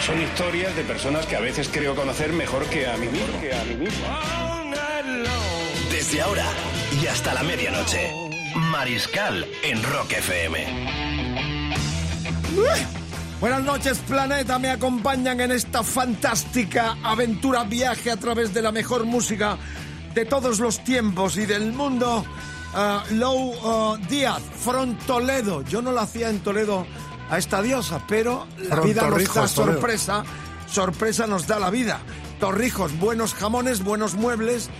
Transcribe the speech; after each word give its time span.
Son 0.00 0.20
historias 0.20 0.76
de 0.76 0.82
personas 0.84 1.26
que 1.26 1.36
a 1.36 1.40
veces 1.40 1.68
creo 1.72 1.94
conocer 1.94 2.32
mejor 2.32 2.64
que 2.66 2.86
a 2.86 2.96
mí 2.96 3.06
mismo. 3.06 3.40
Que 3.40 3.54
a 3.54 3.64
mí 3.64 3.74
mismo. 3.76 4.06
Desde 5.90 6.20
ahora 6.20 6.46
y 7.02 7.06
hasta 7.06 7.34
la 7.34 7.42
medianoche. 7.42 8.10
Mariscal 8.70 9.46
en 9.62 9.82
Rock 9.82 10.12
FM. 10.12 10.66
Buenas 13.40 13.62
noches, 13.62 13.98
planeta. 13.98 14.58
Me 14.58 14.70
acompañan 14.70 15.40
en 15.40 15.52
esta 15.52 15.82
fantástica 15.82 16.96
aventura 17.02 17.64
viaje 17.64 18.10
a 18.10 18.16
través 18.16 18.54
de 18.54 18.62
la 18.62 18.72
mejor 18.72 19.04
música 19.04 19.58
de 20.14 20.24
todos 20.24 20.60
los 20.60 20.84
tiempos 20.84 21.36
y 21.36 21.46
del 21.46 21.72
mundo. 21.72 22.24
Ah, 22.74 23.04
Lou 23.10 23.54
ah, 23.62 23.96
Díaz, 24.08 24.42
from 24.58 24.96
Toledo. 25.06 25.62
Yo 25.62 25.80
no 25.80 25.92
la 25.92 26.02
hacía 26.02 26.28
en 26.28 26.40
Toledo 26.40 26.86
a 27.30 27.38
esta 27.38 27.62
diosa, 27.62 28.00
pero 28.08 28.46
la 28.68 28.80
vida 28.80 29.08
nos 29.08 29.24
da 29.24 29.46
Toledo. 29.46 29.48
sorpresa. 29.48 30.24
Sorpresa 30.66 31.26
nos 31.26 31.46
da 31.46 31.58
la 31.58 31.70
vida. 31.70 32.00
Torrijos, 32.40 32.98
buenos 32.98 33.34
jamones, 33.34 33.84
buenos 33.84 34.14
muebles 34.14 34.70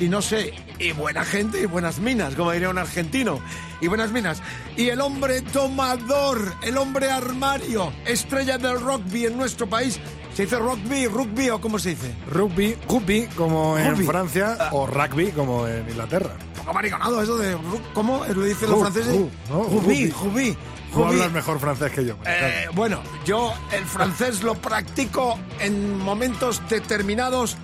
y 0.00 0.08
no 0.08 0.20
sé, 0.20 0.52
y 0.78 0.92
buena 0.92 1.24
gente 1.24 1.62
y 1.62 1.66
buenas 1.66 1.98
minas, 1.98 2.34
como 2.34 2.52
diría 2.52 2.68
un 2.68 2.78
argentino. 2.78 3.40
Y 3.80 3.88
buenas 3.88 4.10
minas. 4.10 4.42
Y 4.76 4.88
el 4.88 5.00
hombre 5.00 5.42
tomador, 5.42 6.54
el 6.62 6.76
hombre 6.78 7.10
armario, 7.10 7.92
estrella 8.06 8.58
del 8.58 8.80
rugby 8.80 9.26
en 9.26 9.36
nuestro 9.36 9.66
país. 9.68 9.98
¿Se 10.34 10.42
dice 10.42 10.58
rugby, 10.58 11.06
rugby 11.06 11.50
o 11.50 11.60
cómo 11.60 11.78
se 11.78 11.90
dice? 11.90 12.14
Rugby, 12.30 12.76
rugby 12.88 13.26
como 13.36 13.78
en 13.78 13.92
Rugby. 13.92 14.06
Francia 14.06 14.68
o 14.72 14.86
rugby 14.86 15.30
como 15.32 15.66
en 15.66 15.88
Inglaterra. 15.88 16.36
Poco 16.58 16.74
mariconado 16.74 17.22
eso 17.22 17.38
de... 17.38 17.56
¿Cómo 17.94 18.24
lo 18.26 18.42
dicen 18.42 18.70
los 18.70 18.80
franceses? 18.80 19.14
ru, 19.14 19.30
¿no? 19.48 19.62
Rugby, 19.64 20.10
Rugby. 20.10 20.10
rugby. 20.10 20.56
Tú 20.96 21.04
hablas 21.04 21.30
mejor 21.30 21.60
francés 21.60 21.92
que 21.92 22.06
yo. 22.06 22.16
Eh, 22.24 22.68
bueno, 22.72 23.02
yo 23.26 23.52
el 23.70 23.84
francés 23.84 24.42
lo 24.42 24.54
practico 24.54 25.38
en 25.60 25.98
momentos 25.98 26.62
determinados 26.70 27.58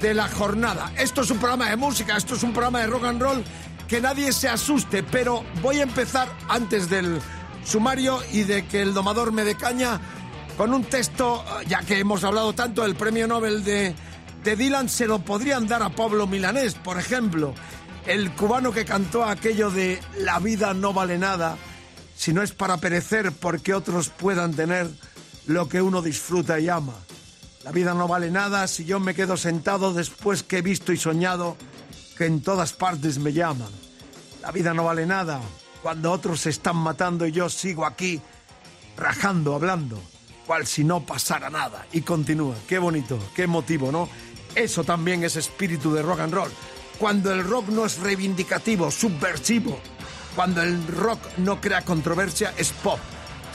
de 0.00 0.14
la 0.14 0.26
jornada. 0.26 0.90
Esto 0.98 1.20
es 1.20 1.30
un 1.30 1.38
programa 1.38 1.70
de 1.70 1.76
música, 1.76 2.16
esto 2.16 2.34
es 2.34 2.42
un 2.42 2.52
programa 2.52 2.80
de 2.80 2.88
rock 2.88 3.04
and 3.04 3.22
roll, 3.22 3.44
que 3.86 4.00
nadie 4.00 4.32
se 4.32 4.48
asuste, 4.48 5.04
pero 5.04 5.44
voy 5.62 5.78
a 5.78 5.84
empezar 5.84 6.28
antes 6.48 6.90
del 6.90 7.20
sumario 7.64 8.18
y 8.32 8.42
de 8.42 8.66
que 8.66 8.82
el 8.82 8.94
domador 8.94 9.30
me 9.30 9.44
dé 9.44 9.54
caña 9.54 10.00
con 10.56 10.74
un 10.74 10.82
texto, 10.82 11.44
ya 11.68 11.82
que 11.82 12.00
hemos 12.00 12.24
hablado 12.24 12.52
tanto 12.52 12.82
del 12.82 12.96
premio 12.96 13.28
Nobel 13.28 13.62
de, 13.62 13.94
de 14.42 14.56
Dylan, 14.56 14.88
se 14.88 15.06
lo 15.06 15.20
podrían 15.20 15.68
dar 15.68 15.84
a 15.84 15.90
Pablo 15.90 16.26
Milanés, 16.26 16.74
por 16.74 16.98
ejemplo, 16.98 17.54
el 18.08 18.32
cubano 18.32 18.72
que 18.72 18.84
cantó 18.84 19.24
aquello 19.24 19.70
de 19.70 20.00
La 20.18 20.40
vida 20.40 20.74
no 20.74 20.92
vale 20.92 21.16
nada 21.16 21.56
si 22.16 22.32
no 22.32 22.42
es 22.42 22.52
para 22.52 22.78
perecer 22.78 23.30
porque 23.32 23.74
otros 23.74 24.08
puedan 24.08 24.54
tener 24.54 24.88
lo 25.46 25.68
que 25.68 25.82
uno 25.82 26.02
disfruta 26.02 26.58
y 26.58 26.68
ama. 26.68 26.94
La 27.62 27.72
vida 27.72 27.94
no 27.94 28.08
vale 28.08 28.30
nada 28.30 28.66
si 28.68 28.84
yo 28.84 28.98
me 29.00 29.14
quedo 29.14 29.36
sentado 29.36 29.92
después 29.92 30.42
que 30.42 30.58
he 30.58 30.62
visto 30.62 30.92
y 30.92 30.96
soñado 30.96 31.56
que 32.16 32.26
en 32.26 32.40
todas 32.40 32.72
partes 32.72 33.18
me 33.18 33.32
llaman. 33.32 33.70
La 34.40 34.50
vida 34.50 34.72
no 34.72 34.84
vale 34.84 35.06
nada 35.06 35.40
cuando 35.82 36.10
otros 36.10 36.40
se 36.40 36.50
están 36.50 36.76
matando 36.76 37.26
y 37.26 37.32
yo 37.32 37.48
sigo 37.48 37.84
aquí 37.84 38.20
rajando, 38.96 39.54
hablando, 39.54 40.00
cual 40.46 40.66
si 40.66 40.84
no 40.84 41.04
pasara 41.04 41.50
nada. 41.50 41.86
Y 41.92 42.00
continúa. 42.00 42.54
Qué 42.66 42.78
bonito, 42.78 43.18
qué 43.34 43.42
emotivo, 43.42 43.92
¿no? 43.92 44.08
Eso 44.54 44.84
también 44.84 45.22
es 45.22 45.36
espíritu 45.36 45.92
de 45.92 46.02
rock 46.02 46.20
and 46.20 46.32
roll. 46.32 46.50
Cuando 46.98 47.32
el 47.32 47.44
rock 47.44 47.68
no 47.68 47.84
es 47.84 47.98
reivindicativo, 47.98 48.90
subversivo, 48.90 49.78
cuando 50.36 50.62
el 50.62 50.86
rock 50.86 51.18
no 51.38 51.60
crea 51.60 51.80
controversia, 51.80 52.52
es 52.58 52.70
pop. 52.70 53.00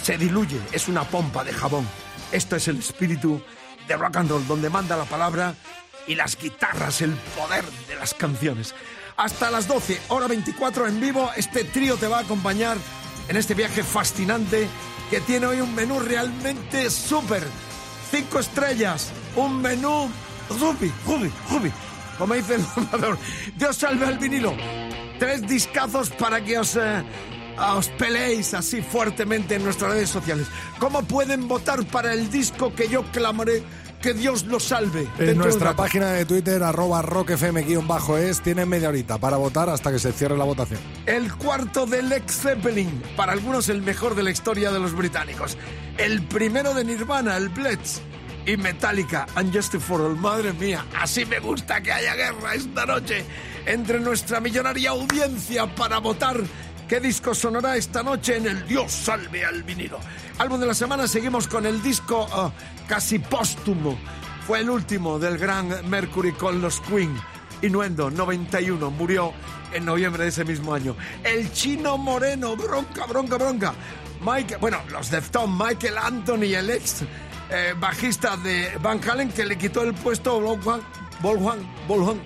Se 0.02 0.18
diluye, 0.18 0.60
es 0.72 0.88
una 0.88 1.04
pompa 1.04 1.44
de 1.44 1.54
jabón. 1.54 1.88
Esto 2.32 2.56
es 2.56 2.68
el 2.68 2.80
espíritu 2.80 3.40
de 3.88 3.96
rock 3.96 4.18
and 4.18 4.32
roll, 4.32 4.48
donde 4.48 4.70
manda 4.70 4.98
la 4.98 5.06
palabra 5.06 5.54
y 6.08 6.16
las 6.16 6.36
guitarras, 6.36 7.02
el 7.02 7.12
poder 7.38 7.64
de 7.88 7.96
las 7.96 8.16
canciones. 8.16 8.74
Hasta 9.16 9.52
las 9.52 9.68
12, 9.68 10.02
hora 10.08 10.28
24 10.28 10.88
en 10.88 11.00
vivo, 11.00 11.30
este 11.38 11.64
trío 11.64 11.98
te 11.98 12.08
va 12.08 12.18
a 12.18 12.22
acompañar 12.22 12.78
en 13.28 13.38
este 13.38 13.54
viaje 13.54 13.84
fascinante 13.84 14.68
que 15.12 15.22
tiene 15.22 15.46
hoy 15.46 15.62
un 15.62 15.76
menú 15.76 16.00
realmente 16.00 16.90
súper. 16.90 17.44
Cinco 18.10 18.40
estrellas, 18.40 19.12
un 19.36 19.62
menú 19.62 20.10
rubi, 20.50 20.92
rubi, 21.06 21.32
rubi, 21.50 21.72
como 22.18 22.34
dice 22.34 22.56
el 22.56 22.66
domador. 22.76 23.20
Dios 23.56 23.78
salve 23.78 24.08
al 24.08 24.18
vinilo. 24.18 24.56
Tres 25.22 25.48
discazos 25.48 26.10
para 26.10 26.44
que 26.44 26.58
os, 26.58 26.76
eh, 26.76 27.04
os 27.76 27.90
peleéis 27.90 28.56
así 28.56 28.82
fuertemente 28.82 29.54
en 29.54 29.64
nuestras 29.64 29.92
redes 29.92 30.10
sociales. 30.10 30.48
¿Cómo 30.80 31.04
pueden 31.04 31.48
votar 31.48 31.86
para 31.86 32.12
el 32.12 32.32
disco 32.32 32.74
que 32.74 32.88
yo 32.88 33.04
clamaré 33.12 33.62
que 34.02 34.16
Dios 34.16 34.46
lo 34.46 34.60
salve? 34.60 35.08
En 35.20 35.38
nuestra 35.38 35.76
página 35.76 36.12
de 36.14 36.26
Twitter, 36.26 36.64
arroba 36.64 37.04
rockfm-es, 37.04 38.42
tienen 38.42 38.68
media 38.68 38.90
horita 38.90 39.20
para 39.20 39.38
votar 39.38 39.70
hasta 39.70 39.92
que 39.92 40.00
se 40.00 40.12
cierre 40.12 40.36
la 40.36 40.44
votación. 40.44 40.80
El 41.06 41.32
cuarto 41.36 41.86
de 41.86 42.02
Led 42.02 42.24
Zeppelin, 42.26 43.04
para 43.16 43.34
algunos 43.34 43.70
el 43.70 43.84
mejor 43.84 44.16
de 44.16 44.24
la 44.24 44.32
historia 44.32 44.72
de 44.72 44.80
los 44.80 44.96
británicos. 44.96 45.56
El 46.00 46.24
primero 46.24 46.74
de 46.74 46.84
Nirvana, 46.84 47.38
el 47.38 47.50
Blitz. 47.50 48.02
Y 48.44 48.58
Metallica, 48.58 49.28
Just 49.54 49.76
for 49.76 50.02
All. 50.02 50.18
Madre 50.18 50.52
mía, 50.54 50.84
así 51.00 51.26
me 51.26 51.40
gusta 51.40 51.80
que 51.80 51.92
haya 51.92 52.16
guerra 52.16 52.56
esta 52.56 52.88
noche 52.88 53.24
entre 53.66 54.00
nuestra 54.00 54.40
millonaria 54.40 54.92
audiencia 54.92 55.74
para 55.76 56.00
votar 56.00 56.38
qué 56.88 57.00
disco 57.00 57.34
sonará 57.34 57.78
esta 57.78 58.04
noche 58.04 58.38
en 58.38 58.48
el 58.48 58.68
Dios 58.68 58.92
salve 58.92 59.46
al 59.46 59.64
vinilo. 59.64 60.00
Álbum 60.38 60.60
de 60.60 60.66
la 60.66 60.74
semana, 60.74 61.08
seguimos 61.08 61.48
con 61.48 61.66
el 61.66 61.82
disco 61.82 62.28
ah, 62.32 62.52
casi 62.88 63.20
póstumo. 63.20 63.98
Fue 64.46 64.60
el 64.60 64.70
último 64.70 65.20
del 65.20 65.38
gran 65.38 65.90
Mercury 65.90 66.34
con 66.34 66.62
los 66.62 66.82
Queen. 66.82 67.16
Inuendo, 67.62 68.10
91, 68.10 68.90
murió 68.92 69.34
en 69.72 69.86
noviembre 69.86 70.24
de 70.24 70.30
ese 70.30 70.44
mismo 70.44 70.74
año. 70.74 70.96
El 71.24 71.52
chino 71.54 71.98
moreno, 71.98 72.56
bronca, 72.56 73.06
bronca, 73.06 73.38
bronca. 73.38 73.74
Mike, 74.22 74.58
bueno, 74.58 74.80
los 74.92 75.10
Deftones, 75.10 75.56
Michael 75.58 75.98
Anthony, 75.98 76.56
el 76.56 76.70
ex 76.70 77.04
eh, 77.50 77.74
bajista 77.80 78.38
de 78.38 78.78
Van 78.82 79.00
Halen, 79.08 79.30
que 79.30 79.46
le 79.46 79.58
quitó 79.58 79.84
el 79.84 79.94
puesto 79.94 80.32
a 80.32 80.40
Wolfgang, 80.40 80.82
Wolfgang, 81.22 81.60
Wolfgang, 81.88 82.20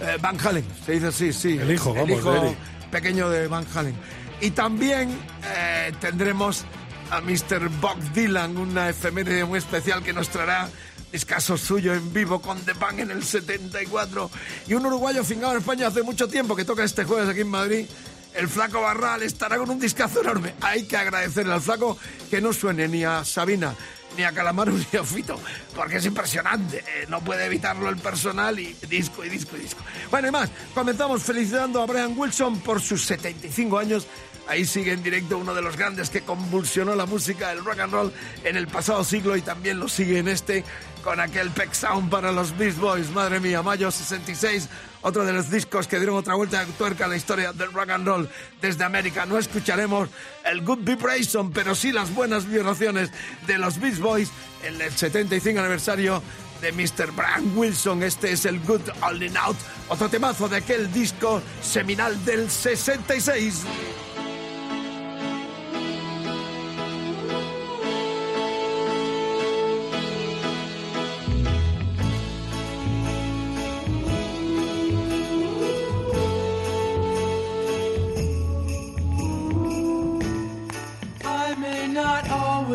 eh, 0.00 0.18
Van 0.20 0.38
Halen. 0.44 0.64
Se 0.84 0.92
dice 0.92 1.06
así, 1.08 1.32
sí. 1.32 1.58
El 1.58 1.70
hijo, 1.70 1.90
el 1.90 1.96
vamos, 1.96 2.18
hijo 2.18 2.32
de 2.32 2.38
Eric. 2.38 2.58
pequeño 2.90 3.30
de 3.30 3.48
Van 3.48 3.66
Halen. 3.74 3.94
Y 4.40 4.50
también 4.50 5.10
eh, 5.44 5.92
tendremos 6.00 6.64
a 7.10 7.20
Mr. 7.20 7.68
Bob 7.80 7.98
Dylan, 8.12 8.56
una 8.56 8.90
efeméride 8.90 9.44
muy 9.44 9.58
especial 9.58 10.02
que 10.02 10.12
nos 10.12 10.28
traerá 10.28 10.68
discaso 11.12 11.56
suyo 11.56 11.94
en 11.94 12.12
vivo 12.12 12.40
con 12.40 12.58
The 12.60 12.72
Bang 12.74 12.98
en 12.98 13.10
el 13.10 13.22
74 13.22 14.30
y 14.66 14.74
un 14.74 14.84
uruguayo 14.84 15.24
fingado 15.24 15.52
en 15.52 15.60
España 15.60 15.86
hace 15.86 16.02
mucho 16.02 16.28
tiempo 16.28 16.56
que 16.56 16.64
toca 16.64 16.84
este 16.84 17.04
jueves 17.04 17.28
aquí 17.28 17.40
en 17.40 17.48
Madrid 17.48 17.86
el 18.34 18.48
flaco 18.48 18.82
Barral 18.82 19.22
estará 19.22 19.56
con 19.56 19.70
un 19.70 19.78
discazo 19.78 20.20
enorme 20.20 20.54
hay 20.60 20.86
que 20.86 20.96
agradecerle 20.96 21.54
al 21.54 21.60
flaco 21.62 21.96
que 22.28 22.40
no 22.40 22.52
suene 22.52 22.88
ni 22.88 23.04
a 23.04 23.24
Sabina 23.24 23.74
ni 24.16 24.24
a 24.24 24.32
Calamaro 24.32 24.72
ni 24.72 24.98
a 24.98 25.04
Fito 25.04 25.38
porque 25.74 25.96
es 25.96 26.06
impresionante 26.06 26.78
eh, 26.78 27.06
no 27.08 27.20
puede 27.20 27.46
evitarlo 27.46 27.88
el 27.88 27.96
personal 27.96 28.58
y 28.58 28.76
disco 28.88 29.24
y 29.24 29.28
disco 29.28 29.56
y 29.56 29.60
disco. 29.60 29.80
Bueno 30.10 30.28
y 30.28 30.30
más 30.30 30.50
comenzamos 30.74 31.22
felicitando 31.22 31.82
a 31.82 31.86
Brian 31.86 32.14
Wilson 32.16 32.60
por 32.60 32.80
sus 32.80 33.04
75 33.04 33.78
años 33.78 34.06
Ahí 34.48 34.64
sigue 34.64 34.92
en 34.92 35.02
directo 35.02 35.38
uno 35.38 35.54
de 35.54 35.62
los 35.62 35.76
grandes 35.76 36.10
que 36.10 36.22
convulsionó 36.22 36.94
la 36.94 37.06
música 37.06 37.48
del 37.48 37.64
rock 37.64 37.80
and 37.80 37.92
roll 37.92 38.12
en 38.44 38.56
el 38.56 38.68
pasado 38.68 39.02
siglo 39.02 39.36
y 39.36 39.42
también 39.42 39.80
lo 39.80 39.88
sigue 39.88 40.18
en 40.18 40.28
este 40.28 40.64
con 41.02 41.20
aquel 41.20 41.50
Peck 41.50 41.72
Sound 41.72 42.10
para 42.10 42.32
los 42.32 42.56
Beast 42.58 42.78
Boys. 42.78 43.10
Madre 43.10 43.38
mía, 43.38 43.62
mayo 43.62 43.90
66, 43.90 44.68
otro 45.02 45.24
de 45.24 45.32
los 45.32 45.50
discos 45.50 45.86
que 45.86 45.98
dieron 45.98 46.16
otra 46.16 46.34
vuelta 46.34 46.64
de 46.64 46.72
tuerca 46.72 47.04
a 47.04 47.08
la 47.08 47.16
historia 47.16 47.52
del 47.52 47.72
rock 47.72 47.90
and 47.90 48.06
roll 48.06 48.28
desde 48.60 48.82
América. 48.82 49.24
No 49.24 49.38
escucharemos 49.38 50.08
el 50.44 50.62
Good 50.62 50.80
Vibration, 50.80 51.52
pero 51.52 51.76
sí 51.76 51.92
las 51.92 52.12
buenas 52.12 52.48
vibraciones 52.48 53.10
de 53.46 53.58
los 53.58 53.78
Beast 53.78 54.00
Boys 54.00 54.30
en 54.64 54.80
el 54.80 54.92
75 54.92 55.60
aniversario 55.60 56.22
de 56.60 56.72
Mr. 56.72 57.12
Brian 57.12 57.56
Wilson. 57.56 58.02
Este 58.02 58.32
es 58.32 58.44
el 58.44 58.58
Good 58.60 58.88
Holding 59.00 59.36
Out, 59.36 59.56
otro 59.88 60.08
temazo 60.08 60.48
de 60.48 60.56
aquel 60.56 60.92
disco 60.92 61.40
seminal 61.62 62.24
del 62.24 62.50
66. 62.50 63.62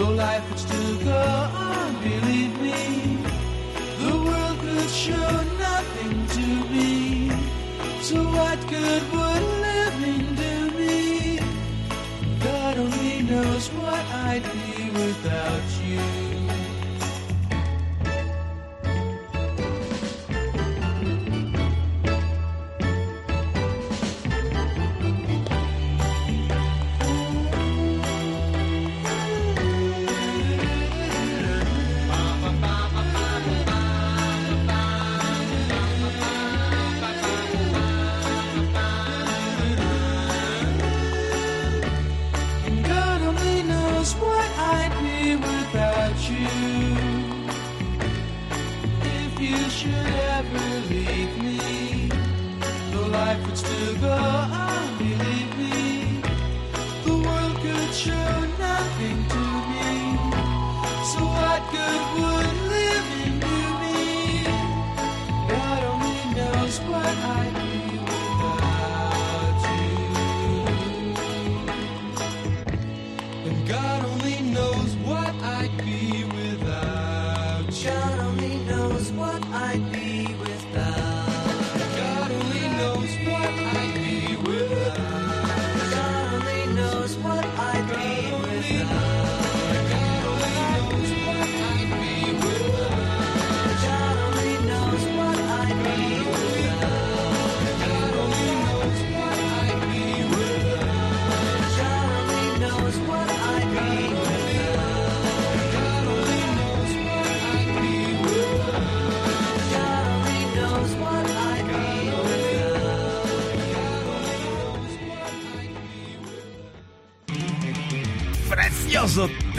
though 0.00 0.12
life 0.12 0.48
would 0.48 0.58
still 0.58 0.96
go 1.04 1.22
on, 1.68 1.92
believe 2.02 2.54
me, 2.66 3.18
the 4.02 4.12
world 4.26 4.58
could 4.60 4.90
show 4.90 5.32
nothing 5.68 6.14
to 6.36 6.46
me. 6.72 7.30
So 8.00 8.16
what 8.36 8.58
good 8.68 9.02
would 9.12 9.44
living 9.66 10.24
do 10.42 10.56
me? 10.78 11.38
God 12.42 12.78
only 12.78 13.22
knows 13.30 13.68
what 13.72 14.02
I'd 14.28 14.44
be 14.54 14.90
without 14.90 15.68
you. 15.84 16.19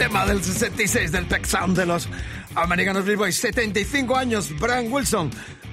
Tema 0.02 0.26
del 0.26 0.42
66 0.42 1.12
del 1.12 1.28
Tech 1.28 1.46
de 1.68 1.86
los 1.86 2.08
americanos 2.56 3.04
Boys. 3.16 3.36
75 3.36 4.16
años, 4.16 4.52
Brian 4.58 4.92
Wilson, 4.92 5.30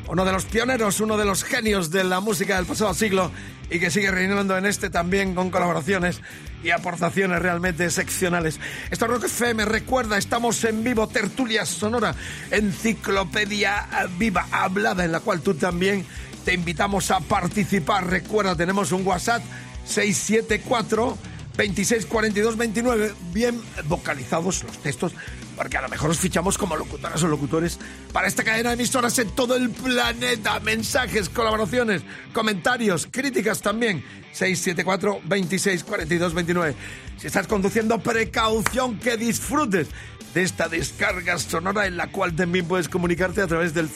uno 0.08 0.24
de 0.24 0.32
los 0.32 0.46
pioneros, 0.46 1.00
uno 1.00 1.18
de 1.18 1.26
los 1.26 1.44
genios 1.44 1.90
de 1.90 2.04
la 2.04 2.20
música 2.20 2.58
del 2.58 2.68
pasado 2.68 2.94
siglo 2.94 3.32
y 3.72 3.80
que 3.80 3.90
sigue 3.90 4.12
reinando 4.12 4.56
en 4.56 4.68
este 4.68 4.92
también 4.92 5.34
con 5.34 5.50
colaboraciones 5.50 6.22
y 6.64 6.70
aportaciones 6.70 7.42
realmente 7.42 7.86
excepcionales. 7.86 8.60
Esto 8.92 9.06
es 9.06 9.12
Rock 9.12 9.24
FM, 9.24 9.66
recuerda, 9.66 10.16
estamos 10.20 10.64
en 10.64 10.84
vivo, 10.84 11.08
tertulia 11.08 11.66
sonora, 11.66 12.14
enciclopedia 12.52 13.88
viva, 14.20 14.46
hablada, 14.52 15.06
en 15.06 15.12
la 15.12 15.22
cual 15.22 15.42
tú 15.42 15.56
también 15.56 16.06
te 16.46 16.54
invitamos 16.54 17.10
a 17.10 17.20
participar. 17.20 18.06
Recuerda, 18.06 18.56
tenemos 18.56 18.92
un 18.92 19.08
WhatsApp 19.08 19.42
674 19.86 21.18
26 21.58 22.06
42 22.06 22.58
29, 22.58 23.14
bien 23.34 23.62
vocalizados 23.86 24.64
los 24.64 24.78
textos, 24.80 25.14
porque 25.56 25.78
a 25.78 25.82
lo 25.82 25.90
mejor 25.90 26.10
os 26.10 26.20
fichamos 26.20 26.58
como 26.58 26.78
locutoras 26.78 27.22
o 27.24 27.28
locutores 27.28 27.80
para 28.14 28.28
esta 28.28 28.44
cadena 28.44 28.70
de 28.70 28.76
emisoras 28.76 29.18
en 29.20 29.30
todo 29.32 29.56
el 29.56 29.70
planeta. 29.70 30.60
Mensajes, 30.62 31.30
colaboraciones, 31.30 32.02
comentarios, 32.34 33.08
críticas 33.12 33.62
también. 33.62 34.04
674 34.32 35.22
26 35.26 35.84
42 35.84 36.34
29. 36.34 36.76
Si 37.18 37.28
estás 37.28 37.48
conduciendo, 37.48 38.00
precaución 38.00 38.98
que 39.00 39.18
disfrutes 39.18 39.88
de 40.34 40.44
esta 40.44 40.70
descarga 40.70 41.38
sonora 41.40 41.88
en 41.88 41.98
la 41.98 42.08
cual 42.08 42.36
también 42.36 42.66
puedes 42.66 42.88
comunicarte 42.88 43.42
a 43.42 43.48
través 43.48 43.74
del 43.74 43.90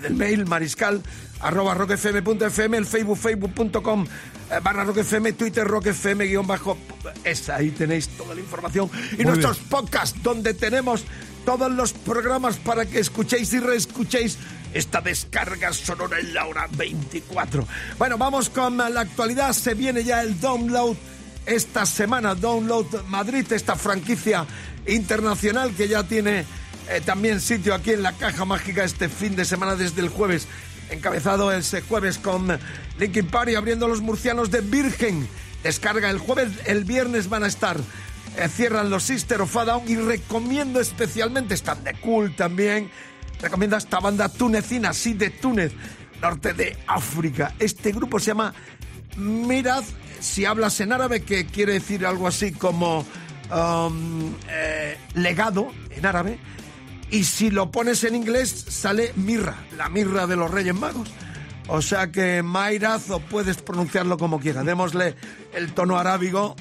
del 0.00 0.14
mail 0.14 0.46
mariscal 0.46 1.02
arroba 1.40 1.74
rockfm.fm, 1.74 2.76
el 2.76 2.86
facebook 2.86 3.18
facebook.com 3.18 4.06
eh, 4.50 4.60
barra 4.62 4.84
rockfm, 4.84 5.32
twitter 5.34 5.66
rockfm 5.66 6.26
guion 6.26 6.46
bajo, 6.46 6.78
es 7.24 7.48
ahí 7.48 7.70
tenéis 7.70 8.08
toda 8.08 8.34
la 8.34 8.40
información. 8.40 8.90
Y 9.18 9.24
nuestros 9.24 9.58
podcasts 9.58 10.22
donde 10.22 10.54
tenemos 10.54 11.04
todos 11.44 11.70
los 11.70 11.92
programas 11.92 12.56
para 12.56 12.86
que 12.86 12.98
escuchéis 12.98 13.52
y 13.52 13.60
reescuchéis 13.60 14.38
esta 14.74 15.00
descarga 15.00 15.72
sonora 15.72 16.18
en 16.18 16.34
la 16.34 16.46
hora 16.46 16.68
24. 16.76 17.66
Bueno, 17.98 18.18
vamos 18.18 18.50
con 18.50 18.76
la 18.76 19.00
actualidad, 19.00 19.52
se 19.52 19.74
viene 19.74 20.04
ya 20.04 20.22
el 20.22 20.40
download 20.40 20.96
esta 21.46 21.86
semana, 21.86 22.34
Download 22.34 23.04
Madrid, 23.06 23.50
esta 23.52 23.74
franquicia 23.74 24.44
internacional 24.86 25.72
que 25.72 25.88
ya 25.88 26.02
tiene 26.02 26.44
eh, 26.90 27.00
también 27.04 27.40
sitio 27.40 27.74
aquí 27.74 27.92
en 27.92 28.02
la 28.02 28.12
caja 28.12 28.44
mágica 28.44 28.84
este 28.84 29.08
fin 29.08 29.36
de 29.36 29.44
semana 29.44 29.76
desde 29.76 30.00
el 30.00 30.08
jueves. 30.08 30.46
Encabezado 30.90 31.52
ese 31.52 31.82
jueves 31.82 32.18
con 32.18 32.58
Linkin 32.98 33.26
Park 33.26 33.54
abriendo 33.56 33.88
los 33.88 34.00
murcianos 34.00 34.50
de 34.50 34.60
Virgen. 34.60 35.28
Descarga 35.62 36.08
el 36.08 36.18
jueves, 36.18 36.50
el 36.66 36.84
viernes 36.84 37.28
van 37.28 37.44
a 37.44 37.48
estar. 37.48 37.76
eh, 38.36 38.48
cierran 38.48 38.90
los 38.90 39.02
Sister 39.04 39.40
of 39.40 39.56
a 39.56 39.82
y 39.86 39.96
recomiendo 39.96 40.80
especialmente, 40.80 41.54
están 41.54 41.82
de 41.84 41.94
cool 41.94 42.34
también. 42.34 42.90
Recomiendo 43.40 43.76
esta 43.76 44.00
banda 44.00 44.28
tunecina, 44.28 44.92
sí, 44.92 45.12
de 45.12 45.30
Túnez, 45.30 45.72
norte 46.20 46.52
de 46.54 46.76
África. 46.86 47.54
Este 47.58 47.92
grupo 47.92 48.18
se 48.18 48.26
llama 48.26 48.54
Mirad, 49.16 49.84
si 50.20 50.44
hablas 50.44 50.80
en 50.80 50.92
árabe, 50.92 51.22
que 51.22 51.46
quiere 51.46 51.74
decir 51.74 52.06
algo 52.06 52.26
así 52.26 52.52
como 52.52 53.04
um, 53.50 54.34
eh, 54.48 54.96
legado 55.14 55.72
en 55.90 56.06
árabe. 56.06 56.38
Y 57.10 57.24
si 57.24 57.50
lo 57.50 57.70
pones 57.70 58.04
en 58.04 58.14
inglés, 58.14 58.50
sale 58.68 59.12
mirra, 59.16 59.56
la 59.76 59.88
mirra 59.88 60.26
de 60.26 60.36
los 60.36 60.50
Reyes 60.50 60.74
Magos. 60.74 61.08
O 61.68 61.82
sea 61.82 62.10
que 62.10 62.42
Mairaz, 62.42 63.10
o 63.10 63.20
puedes 63.20 63.58
pronunciarlo 63.58 64.16
como 64.16 64.40
quieras. 64.40 64.64
Démosle 64.64 65.14
el 65.52 65.72
tono 65.72 65.98
arábigo. 65.98 66.56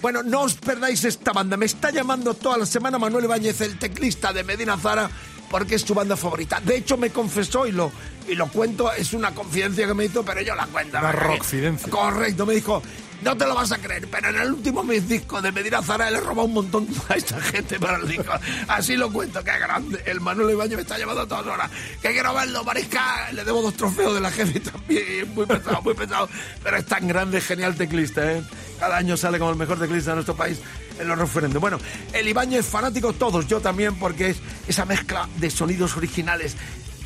Bueno, 0.00 0.22
no 0.22 0.42
os 0.42 0.54
perdáis 0.54 1.04
esta 1.04 1.32
banda. 1.32 1.56
Me 1.56 1.66
está 1.66 1.90
llamando 1.90 2.34
toda 2.34 2.58
la 2.58 2.66
semana 2.66 2.98
Manuel 2.98 3.24
Ibáñez, 3.24 3.60
el 3.60 3.78
teclista 3.78 4.32
de 4.32 4.44
Medina 4.44 4.76
Zara, 4.76 5.10
porque 5.50 5.76
es 5.76 5.82
su 5.82 5.94
banda 5.94 6.16
favorita. 6.16 6.60
De 6.60 6.76
hecho, 6.76 6.96
me 6.96 7.10
confesó 7.10 7.66
y 7.66 7.72
lo, 7.72 7.90
y 8.28 8.34
lo 8.34 8.48
cuento, 8.48 8.92
es 8.92 9.12
una 9.12 9.34
confidencia 9.34 9.86
que 9.86 9.94
me 9.94 10.04
hizo, 10.04 10.24
pero 10.24 10.40
yo 10.42 10.54
la 10.54 10.66
cuento. 10.66 10.98
Una 10.98 11.12
rockfidencia. 11.12 11.90
Correcto, 11.90 12.46
me 12.46 12.54
dijo, 12.54 12.82
No 13.22 13.36
te 13.36 13.46
lo 13.46 13.54
vas 13.54 13.70
a 13.70 13.78
creer, 13.78 14.08
pero 14.10 14.30
en 14.30 14.36
el 14.36 14.52
último 14.52 14.82
mis 14.82 15.08
disco 15.08 15.40
de 15.40 15.52
Medina 15.52 15.80
Zara 15.80 16.10
le 16.10 16.18
he 16.18 16.20
robado 16.20 16.44
un 16.44 16.54
montón 16.54 16.88
a 17.08 17.14
esta 17.14 17.40
gente 17.40 17.78
para 17.78 17.98
el 17.98 18.08
disco. 18.08 18.32
Así 18.66 18.96
lo 18.96 19.12
cuento, 19.12 19.42
qué 19.44 19.58
grande. 19.58 20.02
El 20.06 20.20
Manuel 20.20 20.50
Ibañez 20.50 20.76
me 20.76 20.82
está 20.82 20.98
llevando 20.98 21.22
a 21.22 21.28
todas 21.28 21.46
horas. 21.46 21.70
Que 22.00 22.10
quiero 22.10 22.34
verlo, 22.34 22.64
mariscal. 22.64 23.34
Le 23.34 23.44
debo 23.44 23.62
dos 23.62 23.74
trofeos 23.74 24.14
de 24.14 24.20
la 24.20 24.30
jefe 24.30 24.58
también. 24.60 25.32
Muy 25.34 25.46
pesado, 25.46 25.80
muy 25.82 25.94
pesado. 25.94 26.28
Pero 26.64 26.76
es 26.76 26.86
tan 26.86 27.06
grande, 27.06 27.40
genial 27.40 27.76
teclista, 27.76 28.32
¿eh? 28.32 28.42
Cada 28.80 28.96
año 28.96 29.16
sale 29.16 29.38
como 29.38 29.52
el 29.52 29.56
mejor 29.56 29.78
teclista 29.78 30.10
de 30.10 30.16
nuestro 30.16 30.34
país 30.34 30.58
en 30.98 31.06
los 31.06 31.16
referendos. 31.16 31.60
Bueno, 31.60 31.78
el 32.12 32.26
Ibáñez 32.26 32.66
fanático 32.66 33.12
todos, 33.12 33.46
yo 33.46 33.60
también, 33.60 33.94
porque 33.96 34.30
es 34.30 34.38
esa 34.66 34.84
mezcla 34.84 35.28
de 35.36 35.48
sonidos 35.50 35.96
originales 35.96 36.56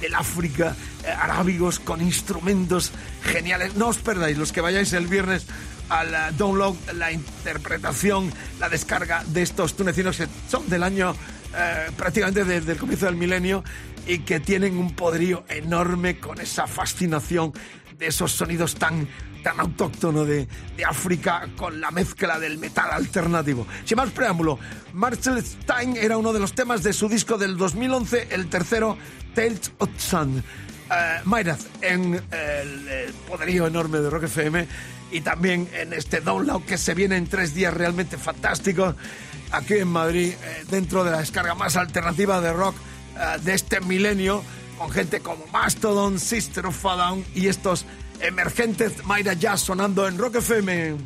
del 0.00 0.14
África, 0.14 0.74
eh, 1.04 1.10
arábigos, 1.10 1.78
con 1.78 2.00
instrumentos 2.00 2.92
geniales. 3.22 3.74
No 3.76 3.88
os 3.88 3.98
perdáis, 3.98 4.38
los 4.38 4.52
que 4.52 4.60
vayáis 4.60 4.92
el 4.94 5.06
viernes 5.06 5.46
al 5.88 6.36
download, 6.36 6.76
la 6.94 7.12
interpretación, 7.12 8.32
la 8.58 8.68
descarga 8.68 9.24
de 9.24 9.42
estos 9.42 9.76
tunecinos 9.76 10.16
que 10.16 10.26
son 10.48 10.68
del 10.68 10.82
año 10.82 11.14
eh, 11.56 11.90
prácticamente 11.96 12.44
desde 12.44 12.72
el 12.72 12.78
comienzo 12.78 13.06
del 13.06 13.16
milenio 13.16 13.64
y 14.06 14.20
que 14.20 14.40
tienen 14.40 14.76
un 14.76 14.94
poderío 14.94 15.44
enorme 15.48 16.18
con 16.18 16.40
esa 16.40 16.66
fascinación 16.66 17.52
de 17.98 18.08
esos 18.08 18.32
sonidos 18.32 18.74
tan 18.74 19.08
tan 19.42 19.60
autóctono 19.60 20.24
de, 20.24 20.48
de 20.76 20.84
África 20.84 21.48
con 21.56 21.80
la 21.80 21.92
mezcla 21.92 22.40
del 22.40 22.58
metal 22.58 22.90
alternativo. 22.90 23.64
Sin 23.84 23.96
más 23.96 24.10
preámbulo, 24.10 24.58
Marcel 24.92 25.40
Stein 25.40 25.96
era 25.96 26.18
uno 26.18 26.32
de 26.32 26.40
los 26.40 26.52
temas 26.52 26.82
de 26.82 26.92
su 26.92 27.08
disco 27.08 27.38
del 27.38 27.56
2011, 27.56 28.26
el 28.32 28.48
tercero, 28.48 28.98
Tales 29.36 29.70
of 29.78 29.90
Sun. 29.98 30.42
Eh, 30.90 31.20
Mayraz, 31.24 31.66
en 31.80 32.14
el, 32.14 32.88
el 32.88 33.12
poderío 33.28 33.66
enorme 33.66 33.98
de 33.98 34.08
Rock 34.10 34.24
FM 34.24 34.66
y 35.10 35.20
también 35.20 35.68
en 35.72 35.92
este 35.92 36.20
download 36.20 36.62
que 36.62 36.78
se 36.78 36.94
viene 36.94 37.16
en 37.16 37.26
tres 37.26 37.54
días 37.54 37.72
realmente 37.74 38.16
fantástico 38.16 38.94
aquí 39.50 39.74
en 39.74 39.88
Madrid, 39.88 40.32
eh, 40.32 40.64
dentro 40.70 41.04
de 41.04 41.10
la 41.10 41.18
descarga 41.18 41.54
más 41.54 41.76
alternativa 41.76 42.40
de 42.40 42.52
rock 42.52 42.76
eh, 43.18 43.38
de 43.42 43.54
este 43.54 43.80
milenio, 43.80 44.42
con 44.78 44.90
gente 44.90 45.20
como 45.20 45.46
Mastodon, 45.48 46.18
Sister 46.18 46.66
of 46.66 46.86
a 46.86 46.96
Down 46.96 47.24
y 47.34 47.48
estos 47.48 47.84
emergentes 48.20 49.04
Mayra 49.04 49.34
Jazz 49.34 49.60
sonando 49.60 50.06
en 50.06 50.18
Rock 50.18 50.36
FM. 50.36 50.96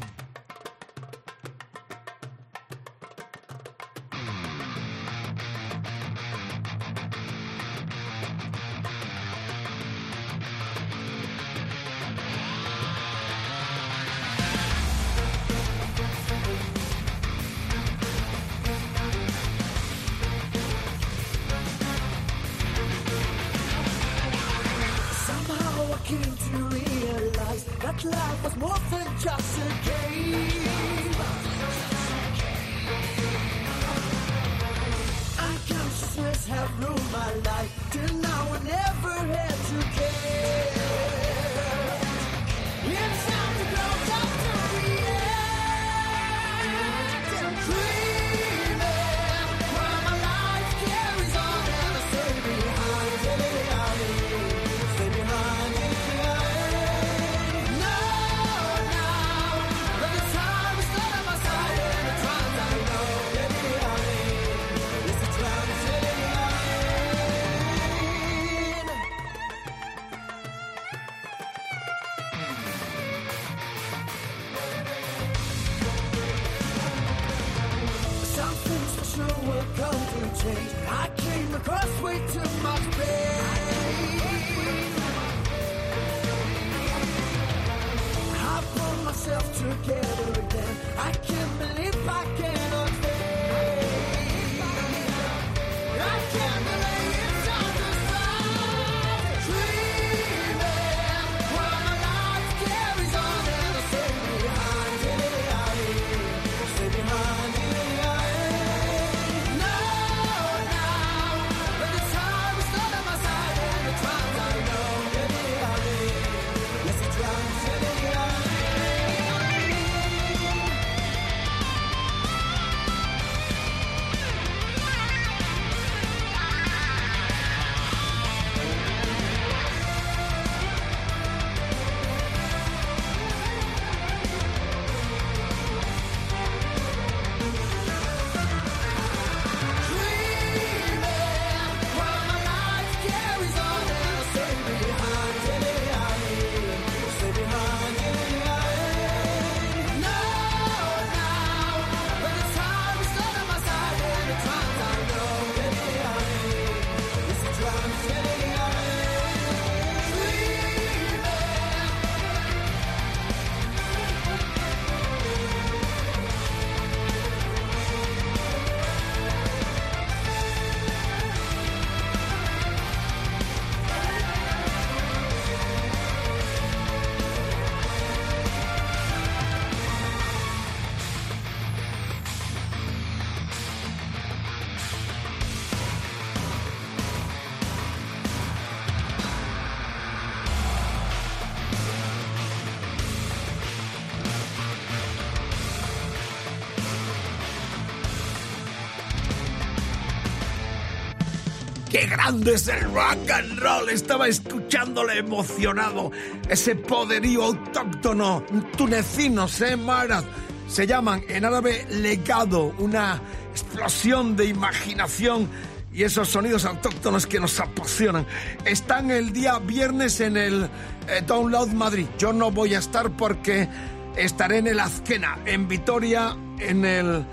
Es 202.53 202.69
el 202.69 202.83
rock 202.93 203.31
and 203.31 203.59
roll! 203.59 203.89
Estaba 203.89 204.29
escuchándole 204.29 205.19
emocionado. 205.19 206.11
Ese 206.49 206.77
poderío 206.77 207.45
autóctono. 207.45 208.45
Tunecinos, 208.77 209.61
¿eh, 209.63 209.77
Marat? 209.77 210.25
Se 210.69 210.87
llaman 210.87 211.23
en 211.29 211.45
árabe 211.45 211.87
legado, 211.91 212.75
una 212.79 213.21
explosión 213.51 214.37
de 214.37 214.47
imaginación 214.47 215.49
y 215.93 216.05
esos 216.05 216.29
sonidos 216.29 216.65
autóctonos 216.67 217.27
que 217.27 217.41
nos 217.41 217.59
apasionan. 217.59 218.27
Están 218.65 219.11
el 219.11 219.33
día 219.33 219.59
viernes 219.59 220.21
en 220.21 220.37
el 220.37 220.65
eh, 221.09 221.23
Download 221.27 221.69
Madrid. 221.69 222.07
Yo 222.19 222.33
no 222.33 222.51
voy 222.51 222.75
a 222.75 222.79
estar 222.79 223.11
porque 223.17 223.69
estaré 224.17 224.59
en 224.59 224.67
el 224.69 224.79
Azquena, 224.79 225.39
en 225.47 225.67
Vitoria, 225.67 226.37
en, 226.59 226.85
el, 226.85 227.25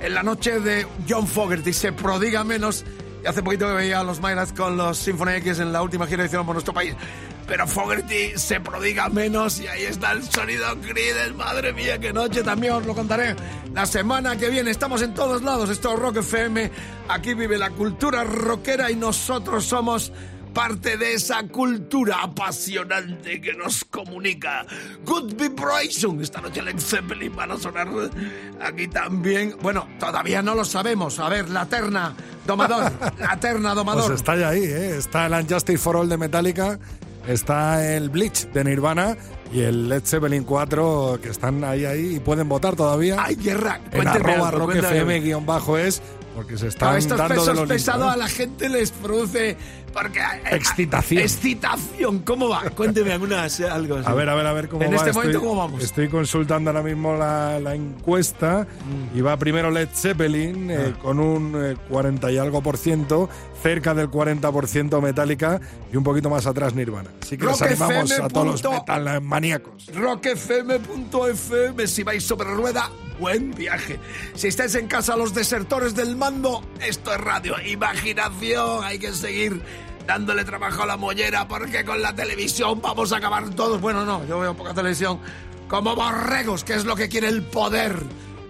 en 0.00 0.14
la 0.14 0.22
noche 0.22 0.60
de 0.60 0.86
John 1.08 1.26
Fogerty. 1.26 1.72
Se 1.72 1.92
prodiga 1.92 2.44
menos. 2.44 2.84
Y 3.22 3.26
hace 3.26 3.42
poquito 3.42 3.66
que 3.68 3.74
veía 3.74 4.00
a 4.00 4.04
los 4.04 4.20
Mayras 4.20 4.52
con 4.52 4.76
los 4.76 4.98
Symphony 4.98 5.32
X 5.36 5.60
en 5.60 5.72
la 5.72 5.82
última 5.82 6.06
gira 6.06 6.28
que 6.28 6.36
por 6.38 6.54
nuestro 6.54 6.74
país. 6.74 6.94
Pero 7.46 7.66
Fogerty 7.66 8.32
se 8.36 8.60
prodiga 8.60 9.08
menos 9.08 9.60
y 9.60 9.66
ahí 9.66 9.84
está 9.84 10.12
el 10.12 10.22
sonido 10.22 10.66
Creedence. 10.80 11.34
Madre 11.34 11.72
mía, 11.72 11.98
qué 11.98 12.12
noche 12.12 12.42
también 12.42 12.72
os 12.74 12.86
lo 12.86 12.94
contaré 12.94 13.36
la 13.74 13.86
semana 13.86 14.36
que 14.36 14.48
viene. 14.48 14.70
Estamos 14.70 15.02
en 15.02 15.14
todos 15.14 15.42
lados. 15.42 15.70
Esto 15.70 15.94
es 15.94 15.98
Rock 15.98 16.18
FM. 16.18 16.70
Aquí 17.08 17.34
vive 17.34 17.58
la 17.58 17.70
cultura 17.70 18.24
rockera 18.24 18.90
y 18.90 18.96
nosotros 18.96 19.64
somos 19.64 20.12
parte 20.52 20.96
de 20.96 21.14
esa 21.14 21.42
cultura 21.48 22.22
apasionante 22.22 23.40
que 23.40 23.54
nos 23.54 23.84
comunica. 23.84 24.66
Good 25.04 25.34
Vibration. 25.34 26.20
Esta 26.20 26.40
noche 26.40 26.62
Led 26.62 26.78
Zeppelin 26.78 27.34
van 27.34 27.52
a 27.52 27.58
sonar 27.58 27.88
aquí 28.60 28.88
también. 28.88 29.56
Bueno, 29.62 29.86
todavía 29.98 30.42
no 30.42 30.54
lo 30.54 30.64
sabemos. 30.64 31.18
A 31.18 31.28
ver, 31.28 31.48
la 31.48 31.66
terna 31.66 32.14
domador. 32.46 32.92
La 33.18 33.36
terna 33.38 33.74
domador. 33.74 34.06
Pues 34.06 34.20
está 34.20 34.36
ya 34.36 34.48
ahí, 34.48 34.64
¿eh? 34.64 34.96
Está 34.96 35.26
el 35.26 35.32
Unjustice 35.32 35.78
for 35.78 35.96
All 35.96 36.08
de 36.08 36.16
Metallica, 36.18 36.78
está 37.26 37.94
el 37.94 38.10
Bleach 38.10 38.46
de 38.48 38.64
Nirvana 38.64 39.16
y 39.52 39.60
el 39.60 39.88
Led 39.88 40.02
Zeppelin 40.04 40.44
4 40.44 41.20
que 41.22 41.28
están 41.28 41.62
ahí 41.64 41.84
ahí 41.84 42.16
y 42.16 42.20
pueden 42.20 42.48
votar 42.48 42.74
todavía. 42.74 43.22
Hay 43.22 43.36
guerra. 43.36 43.80
en 43.92 44.08
arroba 44.08 44.48
algo, 44.48 44.68
porque 46.34 46.56
se 46.58 46.68
están 46.68 46.96
estos 46.96 47.18
dando 47.18 47.34
de 47.34 47.40
pesos 47.40 47.56
lo 47.56 47.66
pesados 47.66 48.06
¿eh? 48.06 48.10
a 48.14 48.16
la 48.16 48.28
gente 48.28 48.68
les 48.68 48.90
produce 48.90 49.56
porque 49.92 50.20
eh, 50.20 50.24
Excitación. 50.52 51.20
excitación 51.22 52.18
cómo 52.20 52.48
va 52.48 52.62
cuénteme 52.70 53.12
algunas 53.12 53.60
eh, 53.60 53.68
algo 53.68 53.96
así. 53.96 54.08
A 54.08 54.14
ver, 54.14 54.28
a 54.30 54.34
ver, 54.34 54.46
a 54.46 54.52
ver 54.54 54.68
cómo 54.68 54.82
en 54.84 54.92
va. 54.92 54.96
este 54.96 55.10
Estoy- 55.10 55.22
momento 55.26 55.40
cómo 55.40 55.56
vamos 55.56 55.82
Estoy 55.84 56.08
consultando 56.08 56.70
ahora 56.70 56.82
mismo 56.82 57.14
la, 57.16 57.60
la 57.60 57.74
encuesta 57.74 58.66
y 59.14 59.20
va 59.20 59.36
primero 59.36 59.70
Led 59.70 59.88
Zeppelin 59.94 60.70
eh, 60.70 60.94
con 61.02 61.18
un 61.20 61.52
eh, 61.62 61.76
40 61.90 62.32
y 62.32 62.38
algo 62.38 62.62
por 62.62 62.78
ciento, 62.78 63.28
cerca 63.62 63.92
del 63.94 64.08
40 64.08 64.50
por 64.50 64.66
ciento 64.66 65.00
Metallica 65.02 65.60
y 65.92 65.96
un 65.96 66.04
poquito 66.04 66.30
más 66.30 66.46
atrás 66.46 66.74
Nirvana. 66.74 67.10
Así 67.22 67.36
que 67.36 67.44
les 67.46 67.60
animamos 67.60 68.10
a 68.18 68.28
todos 68.28 68.62
los 68.62 68.72
metal 68.72 69.20
maníacos. 69.20 69.86
rockfm.fm 69.94 71.86
si 71.86 72.02
vais 72.02 72.22
sobre 72.24 72.48
rueda 72.54 72.90
buen 73.22 73.52
viaje. 73.52 74.00
Si 74.34 74.48
estáis 74.48 74.74
en 74.74 74.88
casa 74.88 75.16
los 75.16 75.32
desertores 75.32 75.94
del 75.94 76.16
mando 76.16 76.60
esto 76.80 77.14
es 77.14 77.20
radio 77.20 77.54
imaginación. 77.64 78.82
Hay 78.82 78.98
que 78.98 79.12
seguir 79.12 79.62
dándole 80.08 80.44
trabajo 80.44 80.82
a 80.82 80.86
la 80.86 80.96
mollera 80.96 81.46
porque 81.46 81.84
con 81.84 82.02
la 82.02 82.12
televisión 82.12 82.82
vamos 82.82 83.12
a 83.12 83.18
acabar 83.18 83.48
todos. 83.50 83.80
Bueno 83.80 84.04
no 84.04 84.26
yo 84.26 84.40
veo 84.40 84.56
poca 84.56 84.74
televisión. 84.74 85.20
Como 85.68 85.94
borregos 85.94 86.64
que 86.64 86.74
es 86.74 86.84
lo 86.84 86.96
que 86.96 87.08
quiere 87.08 87.28
el 87.28 87.42
poder. 87.42 87.96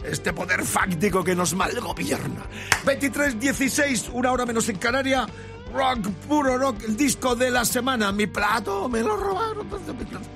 Este 0.05 0.33
poder 0.33 0.65
fáctico 0.65 1.23
que 1.23 1.37
nos 1.37 1.55
malgobierna. 1.55 2.47
23.16 2.87 4.09
una 4.15 4.33
hora 4.33 4.47
menos 4.47 4.71
en 4.71 4.79
Canaria 4.79 5.27
Rock, 5.73 6.07
puro 6.29 6.59
rock, 6.59 6.83
el 6.87 6.97
disco 6.97 7.35
de 7.35 7.51
la 7.51 7.65
semana. 7.65 8.13
Mi 8.13 8.27
plato 8.27 8.89
me 8.89 9.01
lo 9.01 9.17
robaron. 9.17 9.67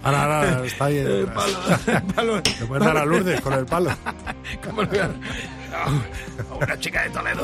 Ahora, 0.03 0.23
ahora, 0.25 0.65
está 0.65 0.87
ahí. 0.87 0.97
Eh, 1.07 1.27
palo, 1.35 2.03
palo. 2.15 2.43
Puedes 2.69 2.85
dar 2.85 2.97
a 2.97 3.05
Lourdes 3.05 3.41
con 3.41 3.53
el 3.53 3.67
palo. 3.67 3.91
¿Cómo 4.65 4.83
le 4.83 4.89
voy 4.89 4.99
a- 4.99 5.09
No, 5.09 6.57
una 6.57 6.79
chica 6.79 7.03
de 7.03 7.11
Toledo. 7.11 7.43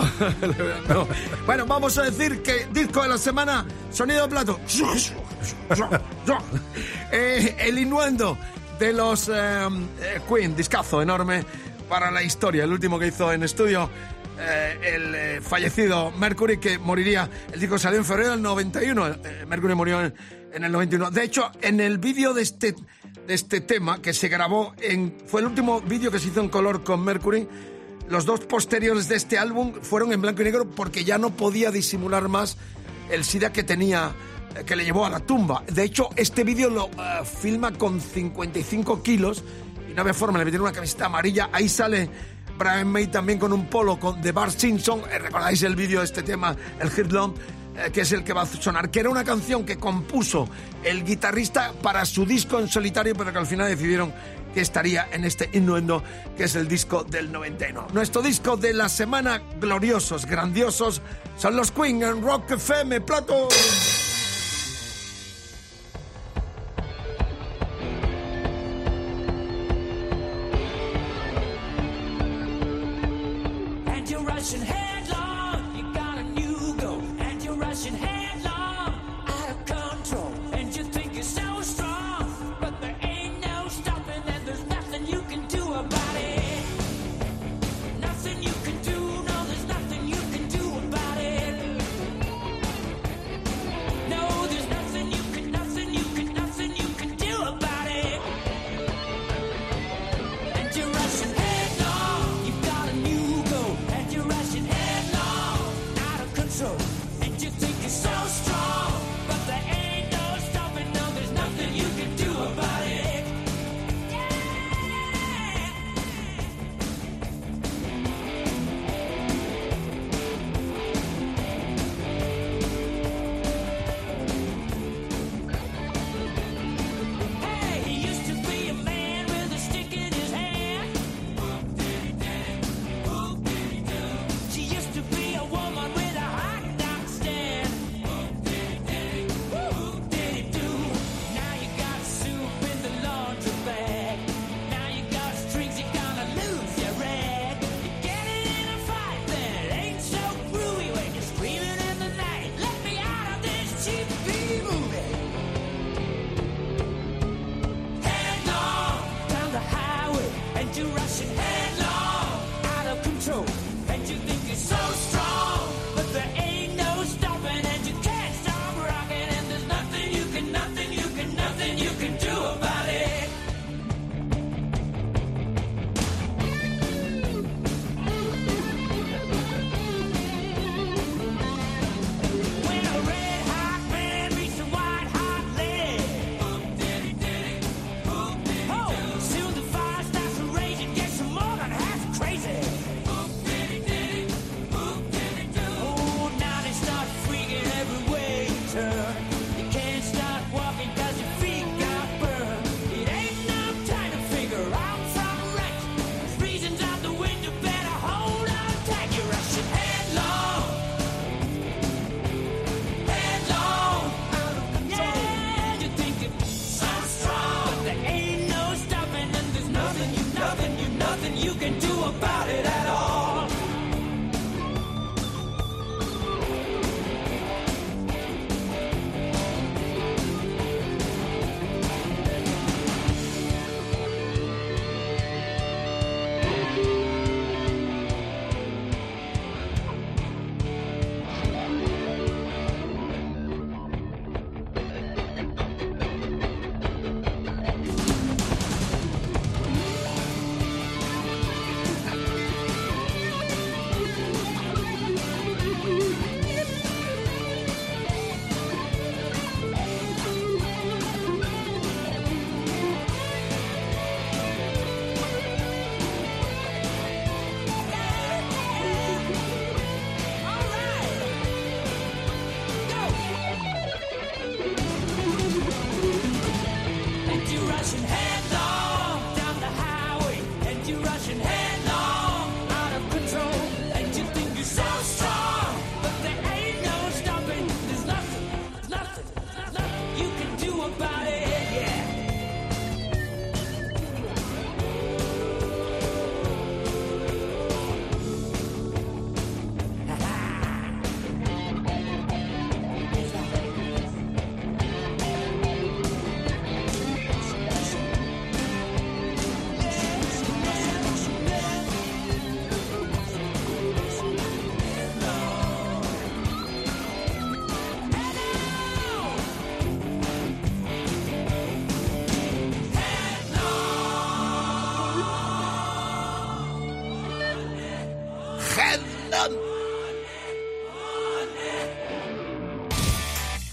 No. 0.89 1.07
Bueno, 1.47 1.67
vamos 1.67 1.99
a 1.99 2.03
decir 2.05 2.43
que 2.43 2.67
disco 2.73 3.03
de 3.03 3.09
la 3.11 3.19
semana, 3.19 3.65
sonido 3.91 4.23
de 4.23 4.29
plato. 4.29 4.59
Eh, 7.13 7.57
el 7.61 7.79
innuendo 7.79 8.39
de 8.79 8.93
los 8.93 9.29
eh, 9.29 9.33
eh, 10.01 10.21
Queen, 10.29 10.57
discazo 10.57 11.03
enorme 11.03 11.45
para 11.89 12.11
la 12.11 12.23
historia. 12.23 12.65
El 12.65 12.73
último 12.73 12.99
que 12.99 13.09
hizo 13.09 13.33
en 13.33 13.43
estudio. 13.43 13.91
Eh, 14.39 14.79
el 14.83 15.15
eh, 15.15 15.41
fallecido 15.41 16.11
Mercury 16.13 16.59
que 16.59 16.79
moriría 16.79 17.29
el 17.53 17.61
disco 17.61 17.79
salió 17.79 17.99
en 17.99 18.05
febrero 18.05 18.31
del 18.33 18.43
91 18.43 19.09
eh, 19.09 19.45
Mercury 19.47 19.75
murió 19.75 20.01
en, 20.01 20.15
en 20.53 20.65
el 20.65 20.73
91 20.73 21.11
de 21.11 21.25
hecho 21.25 21.51
en 21.61 21.81
el 21.81 21.99
vídeo 21.99 22.33
de 22.35 22.43
este 22.43 22.75
de 23.27 23.35
este 23.35 23.61
tema 23.61 24.01
que 24.01 24.13
se 24.13 24.29
grabó 24.29 24.75
en 24.81 25.17
fue 25.27 25.41
el 25.41 25.47
último 25.47 25.81
vídeo 25.81 26.11
que 26.11 26.19
se 26.19 26.29
hizo 26.29 26.41
en 26.41 26.49
color 26.49 26.83
con 26.83 27.05
Mercury 27.05 27.49
los 28.09 28.27
dos 28.27 28.41
posteriores 28.41 29.09
de 29.09 29.17
este 29.17 29.39
álbum 29.39 29.73
fueron 29.81 30.13
en 30.13 30.21
blanco 30.21 30.43
y 30.43 30.45
negro 30.45 30.69
porque 30.69 31.05
ya 31.05 31.19
no 31.19 31.31
podía 31.31 31.71
disimular 31.71 32.29
más 32.29 32.59
el 33.11 33.25
SIDA 33.25 33.53
que 33.53 33.63
tenía, 33.63 34.13
que 34.67 34.77
le 34.77 34.85
llevó 34.85 35.07
a 35.07 35.11
la 35.11 35.21
tumba. 35.21 35.63
De 35.73 35.85
hecho, 35.85 36.11
este 36.17 36.45
vídeo 36.45 36.71
lo 36.71 36.87
eh, 36.87 37.25
filma 37.25 37.73
con 37.73 38.01
55 38.01 39.03
kilos 39.03 39.43
y 39.91 39.95
no 39.95 40.03
había 40.03 40.15
forma, 40.15 40.39
le 40.39 40.45
metieron 40.45 40.67
una 40.67 40.75
camiseta 40.75 41.07
amarilla. 41.07 41.51
Ahí 41.53 41.69
sale 41.69 42.11
Brian 42.59 42.89
May 42.89 43.07
también 43.07 43.39
con 43.39 43.53
un 43.53 43.67
polo 43.67 43.99
con, 43.99 44.21
de 44.21 44.33
Bart 44.33 44.57
Simpson. 44.57 45.03
Eh, 45.11 45.19
¿Recordáis 45.19 45.63
el 45.63 45.77
vídeo 45.77 46.01
de 46.01 46.07
este 46.07 46.23
tema, 46.23 46.57
el 46.81 47.09
Lump? 47.09 47.37
eh, 47.77 47.91
que 47.91 48.03
es 48.03 48.13
el 48.13 48.23
que 48.23 48.33
va 48.33 48.43
a 48.43 48.47
sonar, 48.47 48.91
que 48.91 49.01
era 49.01 49.09
una 49.09 49.25
canción 49.25 49.65
que 49.65 49.79
compuso 49.79 50.49
el 50.85 51.05
guitarrista 51.05 51.73
para 51.83 52.05
su 52.05 52.27
disco 52.27 52.59
en 52.59 52.69
solitario, 52.69 53.15
pero 53.17 53.33
que 53.33 53.39
al 53.39 53.47
final 53.47 53.69
decidieron 53.69 54.13
que 54.53 54.61
estaría 54.61 55.09
en 55.11 55.25
este 55.25 55.49
innuendo, 55.55 56.03
que 56.37 56.45
es 56.45 56.55
el 56.55 56.69
disco 56.69 57.05
del 57.05 57.33
91. 57.33 57.89
Nuestro 57.95 58.21
disco 58.21 58.59
de 58.59 58.75
la 58.75 58.91
semana, 58.91 59.43
gloriosos, 59.59 60.27
grandiosos, 60.27 61.01
son 61.39 61.57
los 61.57 61.71
Queen 61.71 62.03
en 62.03 62.23
Rock 62.23 62.51
FM, 62.53 63.01
Plato. 63.01 63.49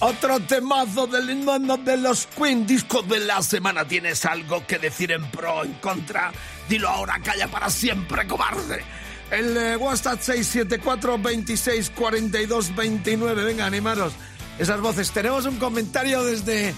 Otro 0.10 0.40
temazo 0.40 1.06
del 1.06 1.30
himno 1.30 1.60
de 1.78 1.96
los 1.98 2.26
Queen, 2.26 2.66
disco 2.66 3.04
de 3.04 3.20
la 3.20 3.44
semana. 3.44 3.88
¿Tienes 3.88 4.26
algo 4.26 4.66
que 4.66 4.80
decir 4.80 5.12
en 5.12 5.30
pro 5.30 5.58
o 5.58 5.64
en 5.64 5.74
contra? 5.74 6.32
Dilo 6.68 6.90
ahora, 6.90 7.20
calla 7.24 7.48
para 7.48 7.70
siempre, 7.70 8.26
cobarde. 8.26 8.84
El 9.30 9.56
eh, 9.56 9.78
WhatsApp 9.78 10.20
674 10.20 11.20
26 11.20 11.92
42 11.92 12.76
29. 12.76 13.44
Venga, 13.44 13.68
animaros. 13.68 14.14
Esas 14.58 14.82
voces. 14.82 15.12
Tenemos 15.12 15.46
un 15.46 15.58
comentario 15.58 16.24
desde 16.24 16.70
eh, 16.70 16.74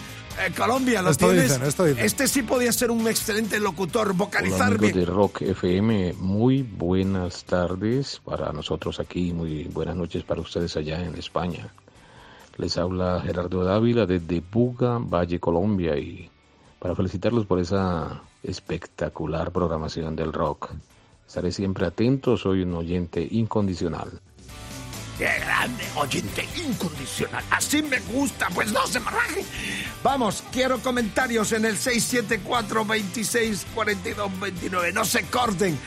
Colombia. 0.58 1.02
¿Lo 1.02 1.12
Esto 1.12 1.30
tienes? 1.30 1.52
dicen, 1.52 1.64
esto 1.66 1.86
dicen. 1.86 2.04
Este 2.04 2.28
sí 2.28 2.44
podía 2.44 2.74
ser 2.74 2.92
un 2.92 3.08
excelente 3.08 3.62
locutor, 3.62 4.10
Hola 4.10 4.18
vocalizar 4.18 4.68
amigos 4.74 4.82
bien. 4.82 4.94
de 4.94 5.06
Rock 5.06 5.42
FM, 5.44 6.16
muy 6.20 6.64
buenas 6.64 7.46
tardes 7.46 8.20
para 8.26 8.52
nosotros 8.52 9.00
aquí, 9.00 9.32
muy 9.32 9.64
buenas 9.72 9.96
noches 9.96 10.24
para 10.24 10.42
ustedes 10.42 10.76
allá 10.76 11.02
en 11.02 11.16
España. 11.16 11.72
Les 12.58 12.78
habla 12.78 13.22
Gerardo 13.24 13.64
Dávila 13.64 14.06
desde 14.06 14.42
Buga, 14.42 14.98
Valle, 15.00 15.40
Colombia 15.40 15.98
y 15.98 16.30
para 16.80 16.96
felicitarlos 16.96 17.46
por 17.46 17.60
esa 17.60 18.22
espectacular 18.44 19.52
programación 19.52 20.16
del 20.16 20.34
rock. 20.34 20.72
Estaré 21.28 21.52
siempre 21.52 21.86
atento, 21.86 22.36
soy 22.36 22.64
un 22.64 22.74
oyente 22.74 23.26
incondicional. 23.32 24.20
¡Qué 25.18 25.30
grande! 25.40 25.84
Oyente 25.96 26.48
incondicional. 26.68 27.44
Así 27.52 27.84
me 27.84 28.00
gusta, 28.00 28.48
pues 28.54 28.72
no 28.72 28.86
se 28.88 29.00
me 29.00 29.12
raje. 29.12 29.46
Vamos, 30.04 30.44
quiero 30.52 30.80
comentarios 30.80 31.52
en 31.52 31.66
el 31.66 31.78
674 31.78 32.84
26 32.84 33.68
42 33.76 34.40
29. 34.40 34.92
No 34.94 35.06
se 35.06 35.24
corten. 35.28 35.78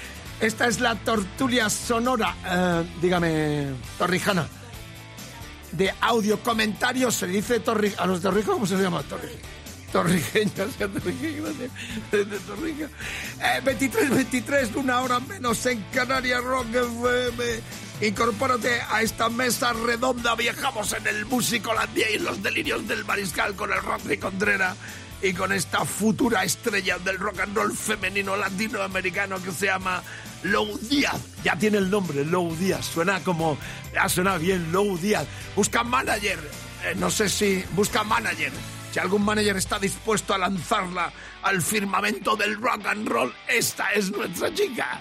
Esta 0.41 0.67
es 0.67 0.81
la 0.81 0.95
tortulia 0.95 1.69
sonora, 1.69 2.37
eh, 2.47 2.85
dígame, 3.01 3.69
Torrijana. 3.99 4.47
De 5.77 5.93
audio 6.01 6.41
comentarios, 6.41 7.15
se 7.15 7.27
dice 7.27 7.61
torri 7.61 7.93
a 7.99 8.07
los 8.07 8.21
torrijos, 8.21 8.55
¿cómo 8.55 8.67
se 8.67 8.77
llama? 8.77 9.03
Torri 9.03 9.29
Torrijeños, 9.95 10.55
gracias. 10.79 11.05
De 12.11 12.25
Torrija. 12.41 12.87
Eh, 13.41 13.61
23, 13.65 14.11
23, 14.11 14.75
una 14.75 15.01
hora 15.01 15.21
menos 15.21 15.65
en 15.67 15.81
Canarias 15.93 16.43
Rock 16.43 16.67
FM. 16.75 17.45
Incorpórate 18.01 18.81
a 18.91 19.03
esta 19.03 19.29
mesa 19.29 19.73
redonda. 19.73 20.35
Viajamos 20.35 20.93
en 20.95 21.07
el 21.07 21.25
Musicolandia 21.27 22.11
y 22.11 22.15
en 22.15 22.25
los 22.25 22.43
delirios 22.43 22.89
del 22.89 23.05
mariscal 23.05 23.55
con 23.55 23.73
el 23.73 23.81
Rodri 23.81 24.19
Contreras 24.19 24.77
y 25.25 25.33
con 25.33 25.53
esta 25.53 25.87
futura 25.87 26.45
estrella 26.45 26.99
del 26.99 27.19
rock 27.19 27.41
and 27.41 27.57
roll 27.57 27.75
femenino 27.75 28.37
latinoamericano 28.37 29.43
que 29.43 29.53
se 29.53 29.67
llama 29.67 30.03
Lou 30.43 30.79
Díaz. 30.79 31.19
Ya 31.43 31.57
tiene 31.57 31.79
el 31.79 31.91
nombre, 31.91 32.27
Lou 32.27 32.55
Díaz. 32.55 32.85
Suena 32.85 33.21
como. 33.21 33.57
Ya 33.95 34.07
suena 34.11 34.37
bien, 34.37 34.71
Lou 34.71 34.99
Díaz. 34.99 35.27
Busca 35.57 35.83
manager. 35.83 36.39
Eh, 36.85 36.95
no 36.97 37.11
sé 37.11 37.31
si. 37.31 37.65
Busca 37.75 38.05
manager. 38.05 38.53
Si 38.93 38.99
algún 38.99 39.25
manager 39.25 39.57
está 39.57 39.79
dispuesto 39.79 40.35
a 40.35 40.39
lanzarla 40.39 41.11
al 41.43 41.63
firmamento 41.63 42.37
del 42.37 42.61
rock 42.61 42.87
and 42.87 43.09
roll, 43.09 43.35
esta 43.49 43.93
es 43.93 44.11
nuestra 44.13 44.53
chica. 44.53 45.01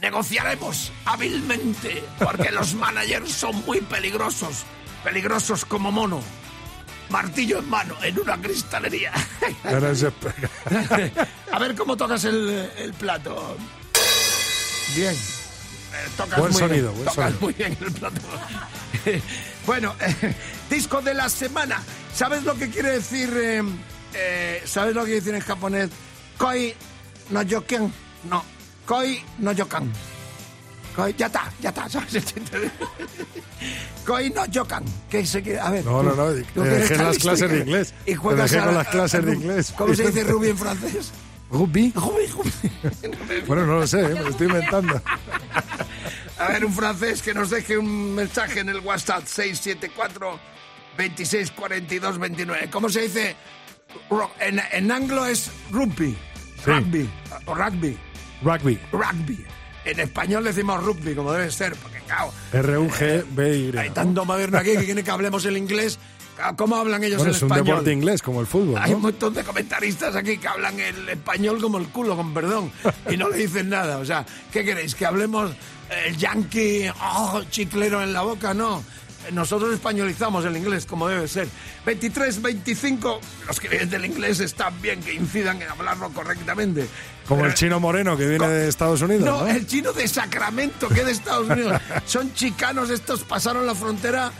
Negociaremos 0.00 0.90
hábilmente, 1.04 2.02
porque 2.18 2.50
los 2.50 2.74
managers 2.74 3.30
son 3.30 3.64
muy 3.64 3.80
peligrosos, 3.82 4.64
peligrosos 5.04 5.64
como 5.64 5.92
mono. 5.92 6.20
Martillo 7.10 7.58
en 7.58 7.68
mano, 7.68 7.96
en 8.02 8.18
una 8.18 8.40
cristalería. 8.40 9.12
A 11.52 11.58
ver 11.58 11.74
cómo 11.74 11.96
tocas 11.96 12.24
el, 12.24 12.70
el 12.78 12.92
plato. 12.94 13.56
Bien. 14.94 15.14
Eh, 15.14 16.08
tocas 16.16 16.38
Buen 16.38 16.52
muy 16.52 16.60
sonido, 16.60 16.92
bien, 16.92 16.94
buen 17.04 17.08
tocas 17.08 17.24
sonido. 17.32 17.40
muy 17.40 17.52
bien 17.54 17.76
el 17.80 17.92
plato. 17.92 18.20
bueno, 19.66 19.94
eh, 20.00 20.34
disco 20.68 21.00
de 21.02 21.14
la 21.14 21.28
semana. 21.28 21.82
¿Sabes 22.14 22.44
lo 22.44 22.54
que 22.54 22.70
quiere 22.70 22.92
decir? 22.92 23.30
eh, 23.36 23.62
eh, 24.14 24.62
¿Sabes 24.64 24.94
lo 24.94 25.00
que 25.02 25.06
quiere 25.06 25.20
decir 25.20 25.34
en 25.34 25.40
japonés? 25.40 25.90
Koi 26.38 26.74
no 27.30 27.42
yoken. 27.42 27.92
No. 28.28 28.44
Koi 28.86 29.22
no 29.38 29.52
yokan. 29.52 29.92
Koi, 31.00 31.14
ya 31.18 31.26
está, 31.26 31.52
ya 31.60 31.68
está. 31.70 31.86
Koi 34.06 34.30
no 34.30 34.46
yokan. 34.46 34.84
¿Qué 35.10 35.24
se 35.26 35.42
quiere? 35.42 35.60
A 35.60 35.70
ver. 35.70 35.84
No, 35.84 36.02
no, 36.02 36.14
no, 36.14 36.32
te 36.32 36.44
que 36.54 36.60
dejé 36.60 36.96
las 36.96 37.18
clases 37.18 37.50
de 37.50 37.56
que- 37.56 37.62
inglés. 37.62 37.94
Y 38.06 38.14
juegas 38.14 38.50
dejé 38.50 38.62
a- 38.62 38.66
con 38.66 38.74
las 38.74 38.88
clases 38.88 39.24
de 39.24 39.34
inglés. 39.34 39.74
¿Cómo 39.76 39.94
se 39.94 40.06
dice 40.06 40.24
Ruby 40.24 40.48
en 40.48 40.58
francés? 40.58 41.12
Rugby. 41.50 41.92
Bueno, 43.46 43.66
no 43.66 43.80
lo 43.80 43.86
sé, 43.86 44.00
¿eh? 44.00 44.08
me 44.14 44.20
lo 44.20 44.28
estoy 44.28 44.46
inventando. 44.46 45.00
A 46.38 46.48
ver, 46.48 46.64
un 46.64 46.72
francés 46.72 47.22
que 47.22 47.34
nos 47.34 47.50
deje 47.50 47.76
un 47.76 48.14
mensaje 48.14 48.60
en 48.60 48.68
el 48.68 48.80
WhatsApp 48.80 49.24
674 49.26 50.38
26 50.96 51.50
42 51.52 52.18
29. 52.18 52.70
¿Cómo 52.70 52.88
se 52.88 53.02
dice? 53.02 53.36
En, 54.40 54.60
en 54.72 54.90
anglo 54.92 55.26
es 55.26 55.50
rugby. 55.70 56.16
Sí. 56.64 56.70
Rugby. 56.70 57.10
O 57.46 57.54
rugby. 57.54 57.98
Rugby. 58.42 58.78
Rugby. 58.92 59.44
En 59.84 59.98
español 60.00 60.44
decimos 60.44 60.82
rugby, 60.82 61.14
como 61.14 61.32
debe 61.32 61.50
ser, 61.50 61.74
porque 61.76 62.00
claro, 62.00 62.32
R-U-G-B-Y. 62.52 63.76
hay 63.78 63.90
tanto 63.90 64.24
moderno 64.24 64.58
aquí 64.58 64.72
que 64.72 64.84
quiere 64.84 65.02
que 65.02 65.10
hablemos 65.10 65.44
el 65.46 65.56
inglés. 65.56 65.98
¿Cómo 66.56 66.76
hablan 66.76 67.04
ellos 67.04 67.18
Bueno, 67.18 67.30
el 67.32 67.36
es 67.36 67.42
un 67.42 67.48
español? 67.48 67.66
deporte 67.66 67.92
inglés, 67.92 68.22
como 68.22 68.40
el 68.40 68.46
fútbol, 68.46 68.78
Hay 68.80 68.94
un 68.94 69.02
montón 69.02 69.34
de 69.34 69.44
comentaristas 69.44 70.16
aquí 70.16 70.38
que 70.38 70.48
hablan 70.48 70.80
el 70.80 71.08
español 71.10 71.60
como 71.60 71.76
el 71.76 71.88
culo, 71.88 72.16
con 72.16 72.32
perdón, 72.32 72.72
y 73.10 73.16
no 73.18 73.28
le 73.28 73.36
dicen 73.36 73.68
nada. 73.68 73.98
O 73.98 74.04
sea, 74.06 74.24
¿qué 74.50 74.64
queréis? 74.64 74.94
¿Que 74.94 75.04
hablemos 75.04 75.50
el 76.06 76.16
yankee 76.16 76.88
oh, 77.02 77.42
chiclero 77.50 78.02
en 78.02 78.12
la 78.14 78.22
boca? 78.22 78.54
No. 78.54 78.82
Nosotros 79.32 79.72
españolizamos 79.74 80.44
el 80.44 80.56
inglés 80.56 80.86
como 80.86 81.06
debe 81.08 81.28
ser. 81.28 81.46
23, 81.86 82.42
25, 82.42 83.20
los 83.46 83.60
que 83.60 83.68
vienen 83.68 83.90
del 83.90 84.04
inglés 84.04 84.40
están 84.40 84.80
bien 84.80 85.00
que 85.02 85.12
incidan 85.14 85.60
en 85.62 85.68
hablarlo 85.68 86.10
correctamente. 86.10 86.86
Como 87.28 87.42
Pero- 87.42 87.50
el 87.50 87.54
chino 87.56 87.78
moreno 87.80 88.16
que 88.16 88.26
viene 88.26 88.48
de 88.48 88.68
Estados 88.68 89.02
Unidos, 89.02 89.24
no, 89.24 89.40
¿no? 89.42 89.46
el 89.46 89.66
chino 89.66 89.92
de 89.92 90.08
Sacramento, 90.08 90.88
que 90.88 91.00
es 91.00 91.06
de 91.06 91.12
Estados 91.12 91.48
Unidos. 91.48 91.80
Son 92.06 92.32
chicanos 92.34 92.90
estos, 92.90 93.22
pasaron 93.24 93.66
la 93.66 93.74
frontera 93.74 94.32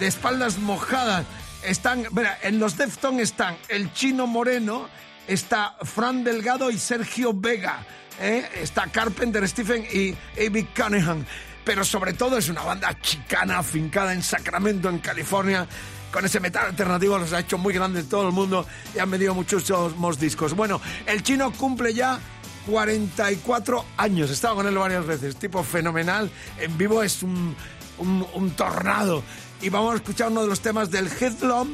de 0.00 0.06
espaldas 0.06 0.58
mojadas. 0.58 1.26
Están, 1.62 2.06
mira, 2.12 2.38
en 2.42 2.58
los 2.58 2.76
Deftones 2.76 3.30
están 3.30 3.56
el 3.68 3.92
chino 3.92 4.26
moreno, 4.26 4.88
está 5.26 5.76
Fran 5.82 6.24
Delgado 6.24 6.70
y 6.70 6.78
Sergio 6.78 7.32
Vega. 7.34 7.84
¿eh? 8.20 8.48
Está 8.62 8.86
Carpenter, 8.86 9.46
Stephen 9.48 9.84
y 9.92 10.12
A.B. 10.40 10.68
Cunningham. 10.76 11.24
Pero 11.68 11.84
sobre 11.84 12.14
todo 12.14 12.38
es 12.38 12.48
una 12.48 12.62
banda 12.62 12.98
chicana 12.98 13.58
afincada 13.58 14.14
en 14.14 14.22
Sacramento, 14.22 14.88
en 14.88 15.00
California. 15.00 15.68
Con 16.10 16.24
ese 16.24 16.40
metal 16.40 16.68
alternativo 16.68 17.18
los 17.18 17.34
ha 17.34 17.40
hecho 17.40 17.58
muy 17.58 17.74
grandes 17.74 18.08
todo 18.08 18.26
el 18.26 18.32
mundo 18.32 18.64
y 18.94 18.98
han 18.98 19.10
vendido 19.10 19.34
muchísimos 19.34 20.18
discos. 20.18 20.56
Bueno, 20.56 20.80
el 21.04 21.22
chino 21.22 21.52
cumple 21.52 21.92
ya 21.92 22.18
44 22.66 23.84
años. 23.98 24.30
He 24.30 24.32
estado 24.32 24.54
con 24.54 24.66
él 24.66 24.78
varias 24.78 25.04
veces. 25.04 25.36
Tipo 25.36 25.62
fenomenal. 25.62 26.30
En 26.58 26.78
vivo 26.78 27.02
es 27.02 27.22
un 27.22 27.54
tornado. 28.56 29.22
Y 29.60 29.68
vamos 29.68 29.92
a 29.92 29.96
escuchar 29.96 30.30
uno 30.30 30.40
de 30.40 30.48
los 30.48 30.60
temas 30.60 30.90
del 30.90 31.10
Headlong, 31.20 31.68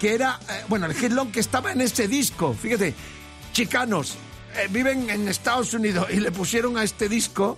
que 0.00 0.12
era, 0.12 0.40
eh, 0.50 0.64
bueno, 0.66 0.86
el 0.86 0.92
Headlong 0.92 1.30
que 1.30 1.38
estaba 1.38 1.70
en 1.70 1.82
ese 1.82 2.08
disco. 2.08 2.52
Fíjate, 2.52 2.94
chicanos, 3.52 4.16
eh, 4.56 4.66
viven 4.70 5.08
en 5.08 5.28
Estados 5.28 5.72
Unidos 5.72 6.08
y 6.10 6.16
le 6.16 6.32
pusieron 6.32 6.76
a 6.78 6.82
este 6.82 7.08
disco, 7.08 7.56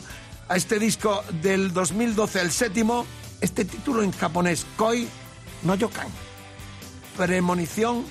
a 0.48 0.56
este 0.56 0.78
disco 0.78 1.22
del 1.42 1.72
2012, 1.72 2.40
el 2.40 2.50
séptimo, 2.50 3.06
este 3.40 3.64
título 3.64 4.02
en 4.02 4.12
japonés, 4.12 4.66
Koi 4.76 5.08
no 5.62 5.74
Yokan. 5.74 6.08
Premonición 7.16 8.04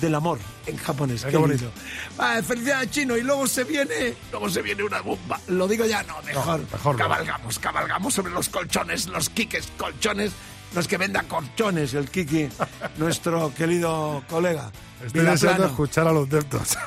del 0.00 0.14
amor 0.14 0.38
en 0.66 0.76
japonés. 0.76 1.24
Qué 1.24 1.36
bonito. 1.36 1.70
Ah, 2.18 2.40
felicidades 2.46 2.90
chino 2.90 3.16
y 3.16 3.22
luego 3.22 3.46
se 3.46 3.64
viene, 3.64 4.14
luego 4.30 4.48
se 4.48 4.62
viene 4.62 4.82
una 4.82 5.00
bomba. 5.00 5.40
Lo 5.48 5.66
digo 5.68 5.84
ya, 5.84 6.02
no, 6.04 6.20
mejor. 6.22 6.60
No, 6.60 6.66
mejor 6.72 6.94
no. 6.94 6.98
cabalgamos, 6.98 7.58
cabalgamos 7.58 8.14
sobre 8.14 8.32
los 8.32 8.48
colchones, 8.48 9.06
los 9.06 9.28
quiques 9.28 9.68
colchones, 9.76 10.32
los 10.74 10.88
que 10.88 10.96
venda 10.98 11.22
colchones, 11.24 11.94
el 11.94 12.08
Kiki, 12.10 12.48
nuestro 12.96 13.52
querido 13.54 14.22
colega. 14.28 14.70
Estoy 15.04 15.20
deseando 15.22 15.36
Vilaplano. 15.36 15.66
escuchar 15.66 16.08
a 16.08 16.12
los 16.12 16.28
Deftones. 16.28 16.78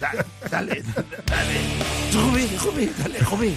Dale, 0.00 0.24
dale, 0.50 0.82
dale. 1.26 1.60
Rubi, 2.12 2.56
Rubi, 2.58 2.92
dale, 2.98 3.18
Rubi. 3.20 3.56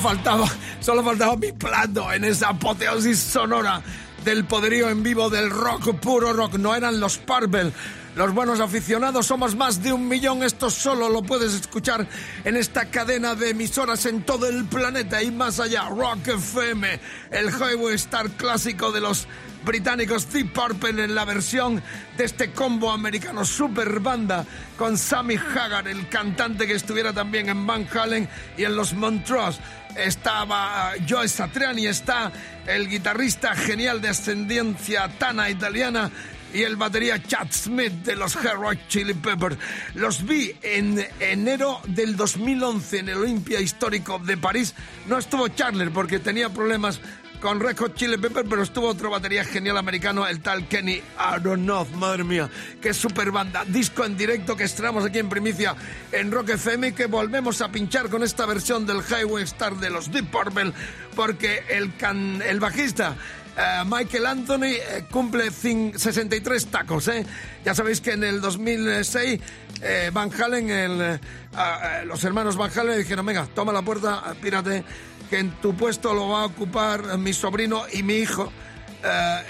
Faltaba, 0.00 0.48
solo 0.80 1.04
faltaba 1.04 1.36
mi 1.36 1.52
plato 1.52 2.10
en 2.12 2.24
esa 2.24 2.48
apoteosis 2.48 3.18
sonora 3.18 3.82
del 4.24 4.44
poderío 4.44 4.88
en 4.88 5.02
vivo 5.02 5.30
del 5.30 5.50
rock, 5.50 5.94
puro 6.00 6.32
rock. 6.32 6.54
No 6.54 6.74
eran 6.74 7.00
los 7.00 7.18
Purple. 7.18 7.72
Los 8.16 8.34
buenos 8.34 8.58
aficionados 8.60 9.26
somos 9.26 9.54
más 9.54 9.82
de 9.82 9.92
un 9.92 10.08
millón. 10.08 10.42
Esto 10.42 10.70
solo 10.70 11.08
lo 11.08 11.22
puedes 11.22 11.54
escuchar 11.54 12.06
en 12.44 12.56
esta 12.56 12.86
cadena 12.86 13.34
de 13.34 13.50
emisoras 13.50 14.04
en 14.06 14.22
todo 14.22 14.46
el 14.48 14.64
planeta 14.64 15.22
y 15.22 15.30
más 15.30 15.60
allá. 15.60 15.88
Rock 15.88 16.28
FM, 16.28 16.98
el 17.30 17.50
Highway 17.50 17.94
Star 17.94 18.30
clásico 18.30 18.90
de 18.90 19.00
los 19.00 19.28
británicos 19.64 20.32
Deep 20.32 20.52
Purple 20.52 21.04
en 21.04 21.14
la 21.14 21.24
versión 21.24 21.82
de 22.16 22.24
este 22.24 22.50
combo 22.50 22.90
americano 22.90 23.44
super 23.44 24.00
banda 24.00 24.44
con 24.76 24.96
Sammy 24.96 25.36
Hagar, 25.36 25.86
el 25.86 26.08
cantante 26.08 26.66
que 26.66 26.74
estuviera 26.74 27.12
también 27.12 27.48
en 27.48 27.66
Van 27.66 27.86
Halen 27.92 28.28
y 28.56 28.64
en 28.64 28.74
los 28.74 28.94
Montrose. 28.94 29.60
Estaba 29.96 30.92
Joe 31.08 31.28
Satriani, 31.28 31.86
está 31.86 32.32
el 32.66 32.88
guitarrista 32.88 33.54
genial 33.54 34.00
de 34.00 34.08
ascendencia 34.08 35.08
tana 35.18 35.50
italiana 35.50 36.10
y 36.52 36.62
el 36.62 36.76
batería 36.76 37.22
Chad 37.22 37.48
Smith 37.50 37.92
de 38.04 38.16
los 38.16 38.34
Hot 38.34 38.88
Chili 38.88 39.14
Peppers. 39.14 39.56
Los 39.94 40.24
vi 40.24 40.54
en 40.62 41.06
enero 41.20 41.80
del 41.86 42.16
2011 42.16 42.98
en 42.98 43.08
el 43.08 43.18
Olimpia 43.18 43.60
Histórico 43.60 44.18
de 44.18 44.36
París. 44.36 44.74
No 45.06 45.18
estuvo 45.18 45.48
Charler 45.48 45.90
porque 45.90 46.18
tenía 46.18 46.48
problemas 46.48 47.00
con 47.40 47.58
Red 47.60 47.76
Hot 47.78 47.94
Chili 47.94 48.16
Peppers, 48.18 48.46
pero 48.48 48.62
estuvo 48.62 48.88
otro 48.88 49.10
batería 49.10 49.44
genial 49.44 49.78
americano, 49.78 50.26
el 50.26 50.40
tal 50.40 50.68
Kenny 50.68 51.00
Aronoff. 51.16 51.90
Madre 51.92 52.22
mía, 52.24 52.48
qué 52.80 52.92
super 52.92 53.30
banda. 53.30 53.64
Disco 53.64 54.04
en 54.04 54.16
directo 54.16 54.56
que 54.56 54.64
estrenamos 54.64 55.04
aquí 55.04 55.18
en 55.18 55.28
primicia 55.28 55.74
en 56.12 56.30
Rock 56.30 56.50
FM 56.50 56.88
y 56.88 56.92
que 56.92 57.06
volvemos 57.06 57.60
a 57.62 57.70
pinchar 57.72 58.08
con 58.10 58.22
esta 58.22 58.44
versión 58.46 58.86
del 58.86 58.98
Highway 59.02 59.44
Star 59.44 59.74
de 59.76 59.90
los 59.90 60.10
Deep 60.12 60.30
Purple 60.30 60.72
porque 61.16 61.64
el, 61.70 61.94
can- 61.96 62.42
el 62.42 62.60
bajista 62.60 63.16
eh, 63.60 63.84
Michael 63.86 64.26
Anthony 64.26 64.64
eh, 64.64 65.04
cumple 65.10 65.50
cin- 65.50 65.94
63 65.96 66.66
tacos. 66.66 67.08
¿eh? 67.08 67.26
Ya 67.64 67.74
sabéis 67.74 68.00
que 68.00 68.12
en 68.12 68.24
el 68.24 68.40
2006 68.40 69.40
eh, 69.82 70.10
Van 70.12 70.30
Halen, 70.32 71.20
los 72.06 72.24
hermanos 72.24 72.56
Van 72.56 72.70
Halen 72.76 72.98
dijeron, 72.98 73.26
venga, 73.26 73.46
toma 73.54 73.72
la 73.72 73.82
puerta, 73.82 74.22
pírate, 74.40 74.84
que 75.28 75.38
en 75.38 75.50
tu 75.60 75.74
puesto 75.76 76.12
lo 76.14 76.28
va 76.28 76.42
a 76.42 76.46
ocupar 76.46 77.18
mi 77.18 77.32
sobrino 77.32 77.84
y 77.92 78.02
mi 78.02 78.14
hijo. 78.16 78.52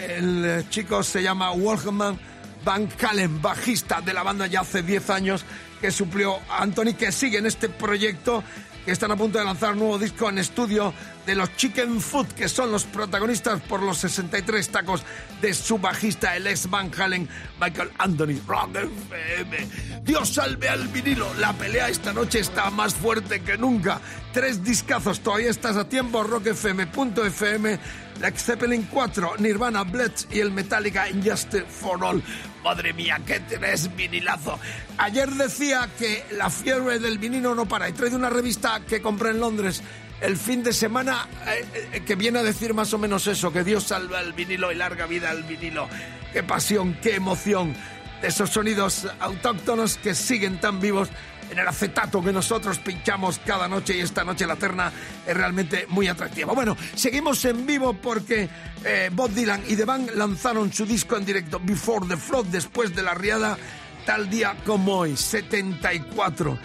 El 0.08 0.66
chico 0.70 1.02
se 1.02 1.22
llama 1.22 1.50
Wolfman 1.52 2.18
Van 2.64 2.88
Halen, 3.00 3.40
bajista 3.40 4.00
de 4.00 4.12
la 4.12 4.22
banda 4.22 4.46
ya 4.46 4.60
hace 4.60 4.82
10 4.82 5.10
años, 5.10 5.44
que 5.80 5.90
suplió 5.90 6.36
a 6.50 6.62
Anthony, 6.62 6.94
que 6.98 7.10
sigue 7.10 7.38
en 7.38 7.46
este 7.46 7.68
proyecto 7.68 8.44
que 8.84 8.92
están 8.92 9.10
a 9.10 9.16
punto 9.16 9.38
de 9.38 9.44
lanzar 9.44 9.72
un 9.72 9.78
nuevo 9.80 9.98
disco 9.98 10.28
en 10.28 10.38
estudio 10.38 10.92
de 11.30 11.36
los 11.36 11.54
Chicken 11.54 12.00
Food, 12.00 12.26
que 12.32 12.48
son 12.48 12.72
los 12.72 12.82
protagonistas 12.86 13.60
por 13.60 13.84
los 13.84 13.98
63 13.98 14.68
tacos 14.68 15.04
de 15.40 15.54
su 15.54 15.78
bajista, 15.78 16.34
el 16.34 16.44
ex 16.48 16.68
Van 16.68 16.90
Halen, 16.92 17.28
Michael 17.60 17.92
Anthony. 17.98 18.40
Rock 18.48 18.74
FM. 18.74 19.68
Dios 20.02 20.34
salve 20.34 20.68
al 20.68 20.88
vinilo. 20.88 21.32
La 21.34 21.52
pelea 21.52 21.88
esta 21.88 22.12
noche 22.12 22.40
está 22.40 22.68
más 22.70 22.94
fuerte 22.94 23.42
que 23.42 23.56
nunca. 23.56 24.00
Tres 24.32 24.64
discazos, 24.64 25.20
todavía 25.20 25.50
estás 25.50 25.76
a 25.76 25.88
tiempo. 25.88 26.24
rockfm.fm, 26.24 27.78
Led 28.20 28.34
Zeppelin 28.34 28.88
4, 28.90 29.34
Nirvana, 29.38 29.84
Blitz 29.84 30.26
y 30.32 30.40
el 30.40 30.50
Metallica 30.50 31.08
Injustice 31.08 31.66
for 31.66 32.04
All. 32.04 32.24
Madre 32.64 32.92
mía, 32.92 33.20
qué 33.24 33.38
tres 33.38 33.94
vinilazo. 33.94 34.58
Ayer 34.98 35.30
decía 35.30 35.88
que 35.96 36.24
la 36.32 36.50
fiebre 36.50 36.98
del 36.98 37.18
vinilo 37.18 37.54
no 37.54 37.66
para. 37.66 37.86
He 37.86 37.92
traído 37.92 38.16
una 38.16 38.30
revista 38.30 38.80
que 38.80 39.00
compré 39.00 39.30
en 39.30 39.38
Londres 39.38 39.80
el 40.20 40.36
fin 40.36 40.62
de 40.62 40.72
semana 40.72 41.28
eh, 41.46 41.88
eh, 41.92 42.00
que 42.00 42.14
viene 42.14 42.40
a 42.40 42.42
decir 42.42 42.74
más 42.74 42.92
o 42.92 42.98
menos 42.98 43.26
eso, 43.26 43.52
que 43.52 43.64
Dios 43.64 43.84
salva 43.84 44.20
el 44.20 44.32
vinilo 44.32 44.70
y 44.72 44.74
larga 44.74 45.06
vida 45.06 45.30
al 45.30 45.42
vinilo. 45.44 45.88
Qué 46.32 46.42
pasión, 46.42 46.98
qué 47.02 47.16
emoción 47.16 47.74
esos 48.22 48.50
sonidos 48.50 49.08
autóctonos 49.18 49.96
que 49.96 50.14
siguen 50.14 50.60
tan 50.60 50.80
vivos 50.80 51.08
en 51.50 51.58
el 51.58 51.66
acetato 51.66 52.22
que 52.22 52.32
nosotros 52.32 52.78
pinchamos 52.78 53.40
cada 53.44 53.66
noche 53.66 53.96
y 53.96 54.00
esta 54.00 54.24
noche 54.24 54.46
la 54.46 54.56
terna 54.56 54.92
es 55.26 55.36
realmente 55.36 55.86
muy 55.88 56.06
atractiva. 56.06 56.52
Bueno, 56.52 56.76
seguimos 56.94 57.44
en 57.44 57.66
vivo 57.66 57.94
porque 57.94 58.48
eh, 58.84 59.10
Bob 59.12 59.30
Dylan 59.32 59.62
y 59.66 59.74
The 59.74 59.84
Band 59.84 60.10
lanzaron 60.14 60.72
su 60.72 60.86
disco 60.86 61.16
en 61.16 61.24
directo 61.24 61.60
Before 61.62 62.06
the 62.06 62.16
Flood, 62.16 62.46
después 62.46 62.94
de 62.94 63.02
la 63.02 63.14
riada, 63.14 63.58
tal 64.06 64.30
día 64.30 64.56
como 64.64 64.98
hoy, 64.98 65.16
74. 65.16 66.58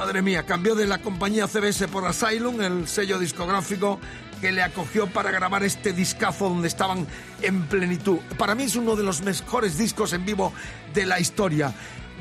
Madre 0.00 0.22
mía, 0.22 0.46
cambió 0.46 0.74
de 0.74 0.86
la 0.86 0.96
compañía 0.96 1.46
CBS 1.46 1.86
por 1.88 2.06
Asylum, 2.06 2.58
el 2.62 2.88
sello 2.88 3.18
discográfico 3.18 4.00
que 4.40 4.50
le 4.50 4.62
acogió 4.62 5.06
para 5.08 5.30
grabar 5.30 5.62
este 5.62 5.92
discazo 5.92 6.48
donde 6.48 6.68
estaban 6.68 7.06
en 7.42 7.64
plenitud. 7.66 8.16
Para 8.38 8.54
mí 8.54 8.62
es 8.62 8.76
uno 8.76 8.96
de 8.96 9.02
los 9.02 9.20
mejores 9.20 9.76
discos 9.76 10.14
en 10.14 10.24
vivo 10.24 10.54
de 10.94 11.04
la 11.04 11.20
historia. 11.20 11.74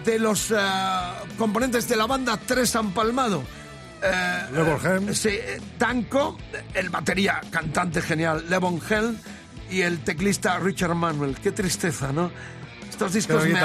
De 0.04 0.20
los 0.20 0.52
eh, 0.52 0.56
componentes 1.38 1.88
de 1.88 1.96
la 1.96 2.06
banda, 2.06 2.36
tres 2.36 2.76
han 2.76 2.92
palmado. 2.92 3.44
Eh, 4.04 4.42
Levon 4.52 4.86
Helm. 4.86 5.16
Sí, 5.16 5.30
eh, 5.32 5.62
Danko, 5.78 6.38
el 6.74 6.90
batería, 6.90 7.40
cantante 7.50 8.02
genial, 8.02 8.44
Levon 8.50 8.82
Helm 8.90 9.16
y 9.72 9.84
el 9.84 10.00
teclista 10.04 10.60
Richard 10.60 10.96
Manuel. 10.96 11.38
Qué 11.42 11.54
tristeza, 11.54 12.12
¿no? 12.12 12.30
Estos 12.90 13.14
discos 13.14 13.42
me, 13.46 13.54
me- 13.54 13.54
me 13.54 13.60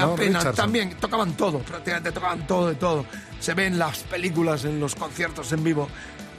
¿no? 0.00 0.12
apenan. 0.14 0.16
Richardson. 0.16 0.54
También 0.56 0.96
tocaban 0.96 1.36
todo, 1.36 1.60
prácticamente 1.60 2.10
tocaban 2.10 2.44
todo 2.48 2.66
de 2.70 2.74
todo. 2.74 3.06
Se 3.40 3.54
ven 3.54 3.78
las 3.78 3.98
películas, 4.00 4.64
en 4.64 4.78
los 4.78 4.94
conciertos 4.94 5.50
en 5.52 5.64
vivo 5.64 5.88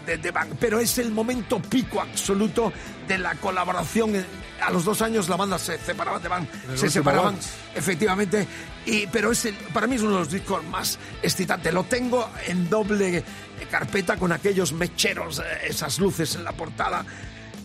de 0.05 0.17
The 0.17 0.31
Band. 0.31 0.55
Pero 0.59 0.79
es 0.79 0.97
el 0.99 1.11
momento 1.11 1.59
pico 1.61 1.99
absoluto 2.01 2.71
de 3.07 3.17
la 3.17 3.35
colaboración. 3.35 4.13
A 4.61 4.69
los 4.71 4.85
dos 4.85 5.01
años 5.01 5.27
la 5.27 5.35
banda 5.35 5.57
se 5.59 5.77
separaba 5.79 6.19
de 6.19 6.27
Band, 6.29 6.47
el 6.69 6.77
se 6.77 6.89
separaban 6.89 7.35
efectivamente. 7.75 8.47
Y, 8.85 9.07
pero 9.07 9.31
es 9.31 9.45
el- 9.45 9.55
para 9.73 9.87
mí 9.87 9.95
es 9.95 10.01
uno 10.01 10.13
de 10.13 10.19
los 10.19 10.31
discos 10.31 10.63
más 10.65 10.97
excitantes. 11.21 11.73
Lo 11.73 11.83
tengo 11.83 12.29
en 12.47 12.69
doble 12.69 13.23
carpeta 13.69 14.17
con 14.17 14.31
aquellos 14.31 14.73
mecheros, 14.73 15.39
eh, 15.39 15.43
esas 15.69 15.99
luces 15.99 16.35
en 16.35 16.43
la 16.43 16.51
portada. 16.51 17.05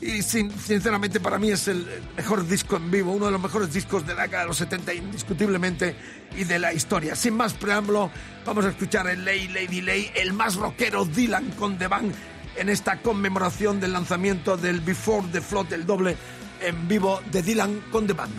Y 0.01 0.23
sin- 0.23 0.51
sinceramente 0.59 1.21
para 1.21 1.39
mí 1.39 1.51
es 1.51 1.69
el 1.69 1.87
mejor 2.17 2.47
disco 2.47 2.77
en 2.77 2.91
vivo, 2.91 3.13
uno 3.13 3.27
de 3.27 3.33
los 3.33 3.41
mejores 3.41 3.73
discos 3.73 4.07
de 4.07 4.15
la 4.15 4.23
década 4.25 4.43
de 4.43 4.49
los 4.49 4.59
70 4.59 4.93
indiscutiblemente 4.95 5.97
y 6.37 6.45
de 6.45 6.59
la 6.59 6.73
historia. 6.73 7.17
Sin 7.17 7.35
más 7.35 7.55
preámbulo, 7.55 8.11
vamos 8.45 8.65
a 8.67 8.69
escuchar 8.69 9.07
el 9.09 9.25
Lay 9.25 9.49
Lady 9.49 9.81
Lay, 9.81 10.11
el 10.15 10.33
más 10.35 10.57
rockero 10.57 11.05
Dylan 11.07 11.51
con 11.53 11.79
The 11.79 11.87
Band 11.89 12.15
en 12.57 12.69
esta 12.69 13.01
conmemoración 13.01 13.81
del 13.81 13.93
lanzamiento 13.93 14.57
del 14.57 14.81
Before 14.81 15.27
the 15.33 15.41
Flood, 15.41 15.73
el 15.73 15.87
doble 15.87 16.17
en 16.61 16.89
vivo 16.89 17.21
de 17.33 17.43
Dylan 17.43 17.81
con 17.91 18.07
The 18.07 18.13
Band. 18.13 18.33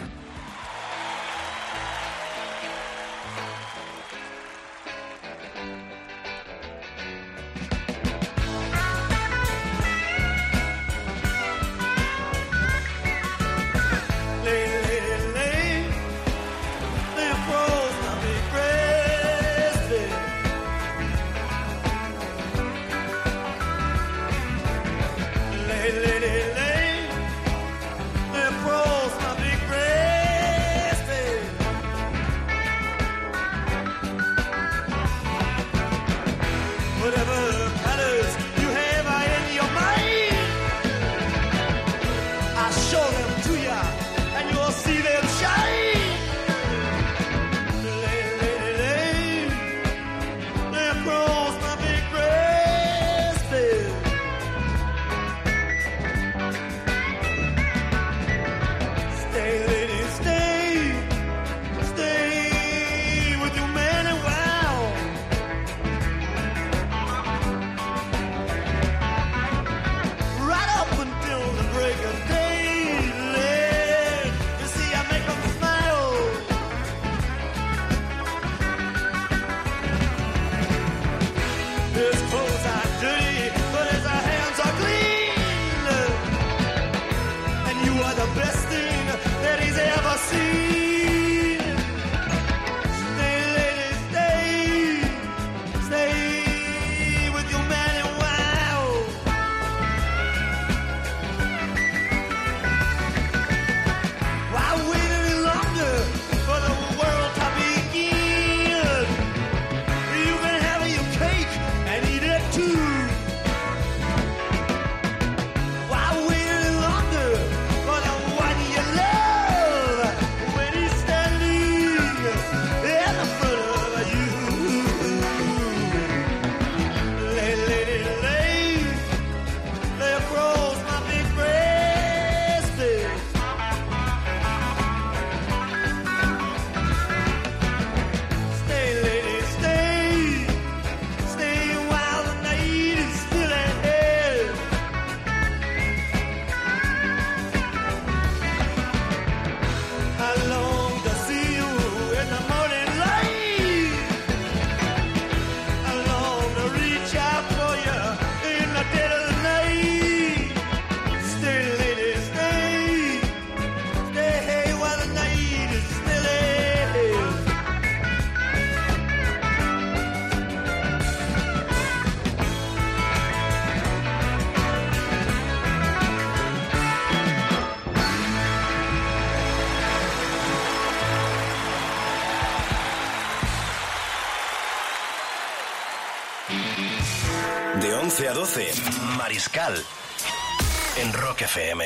En 189.60 191.14
Rock 191.14 191.42
FM. 191.42 191.84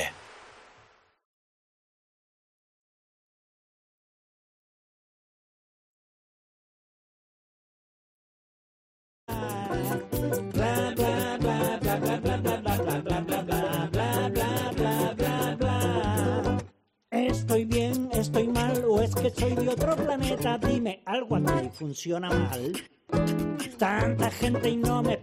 Estoy 17.10 17.64
bien, 17.64 18.10
estoy 18.12 18.48
mal, 18.50 18.84
o 18.86 19.02
es 19.02 19.16
que 19.16 19.30
soy 19.30 19.56
de 19.56 19.70
otro 19.70 19.96
planeta. 19.96 20.58
Dime, 20.58 21.02
algo 21.06 21.38
aquí 21.38 21.70
funciona 21.72 22.30
mal. 22.30 22.74
Tanta 23.78 24.30
gente 24.30 24.70
y 24.70 24.76
no 24.76 25.02
me 25.02 25.18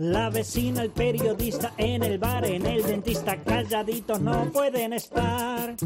la 0.00 0.30
vecina, 0.30 0.82
el 0.82 0.90
periodista, 0.90 1.72
en 1.76 2.02
el 2.02 2.18
bar, 2.18 2.46
en 2.46 2.64
el 2.64 2.82
dentista, 2.82 3.36
calladitos 3.36 4.20
no 4.20 4.50
pueden 4.50 4.94
estar. 4.94 5.76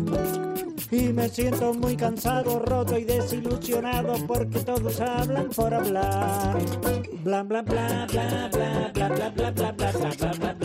Y 0.90 1.12
me 1.12 1.28
siento 1.28 1.74
muy 1.74 1.96
cansado, 1.96 2.60
roto 2.60 2.96
y 2.96 3.04
desilusionado 3.04 4.14
porque 4.26 4.60
todos 4.60 5.00
hablan 5.00 5.48
por 5.50 5.74
hablar. 5.74 6.58
Bla 7.24 7.42
bla 7.42 7.62
bla 7.62 8.06
bla 8.10 8.48
bla 8.52 8.88
bla 8.92 9.08
bla 9.08 9.30
bla 9.50 9.72
bla 9.72 9.72
bla 9.72 10.52
bla 10.52 10.63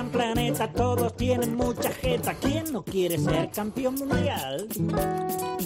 gran 0.00 0.12
planeta 0.12 0.66
todos 0.72 1.14
tienen 1.14 1.54
mucha 1.54 1.90
jeta. 1.90 2.32
¿Quién 2.34 2.72
no 2.72 2.82
quiere 2.82 3.18
ser 3.18 3.50
campeón 3.50 3.96
mundial? 3.96 4.66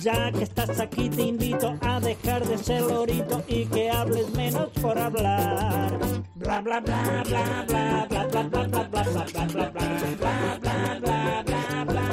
Ya 0.00 0.32
que 0.32 0.42
estás 0.42 0.80
aquí 0.80 1.08
te 1.08 1.22
invito 1.22 1.76
a 1.80 2.00
dejar 2.00 2.44
de 2.44 2.58
ser 2.58 2.82
lorito 2.82 3.44
y 3.46 3.64
que 3.66 3.90
hables 3.90 4.28
menos 4.34 4.70
por 4.82 4.98
hablar. 4.98 5.96
Bla 6.34 6.60
bla 6.62 6.80
bla 6.80 7.22
bla 7.28 7.64
bla 7.68 8.06
bla 8.08 8.24
bla 8.26 8.42
bla 8.42 8.64
bla 8.64 8.66
bla 8.66 9.04
bla 9.04 9.04
bla 9.04 9.46
bla 9.46 9.46
bla 9.46 9.70
bla 9.70 10.58
bla 10.58 10.98
bla 11.00 11.42
bla 11.44 11.84
bla. 11.84 12.04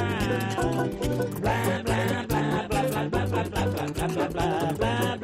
Bla 1.40 1.82
bla 1.82 2.26
bla 2.28 2.28
bla 2.28 2.68
bla 2.68 3.06
bla 3.08 3.26
bla 3.26 3.68
bla 4.06 4.28
bla 4.28 4.76
bla 4.78 5.21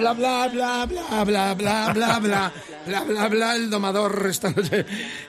Bla 0.00 0.14
bla 0.14 0.48
bla 0.48 0.86
bla 0.86 1.24
bla 1.24 1.54
bla 1.54 1.92
bla 1.92 2.18
bla 2.20 2.52
bla 2.86 3.04
bla 3.04 3.28
bla 3.28 3.54
el 3.54 3.68
domador 3.68 4.26
esta 4.30 4.50
noche 4.50 4.86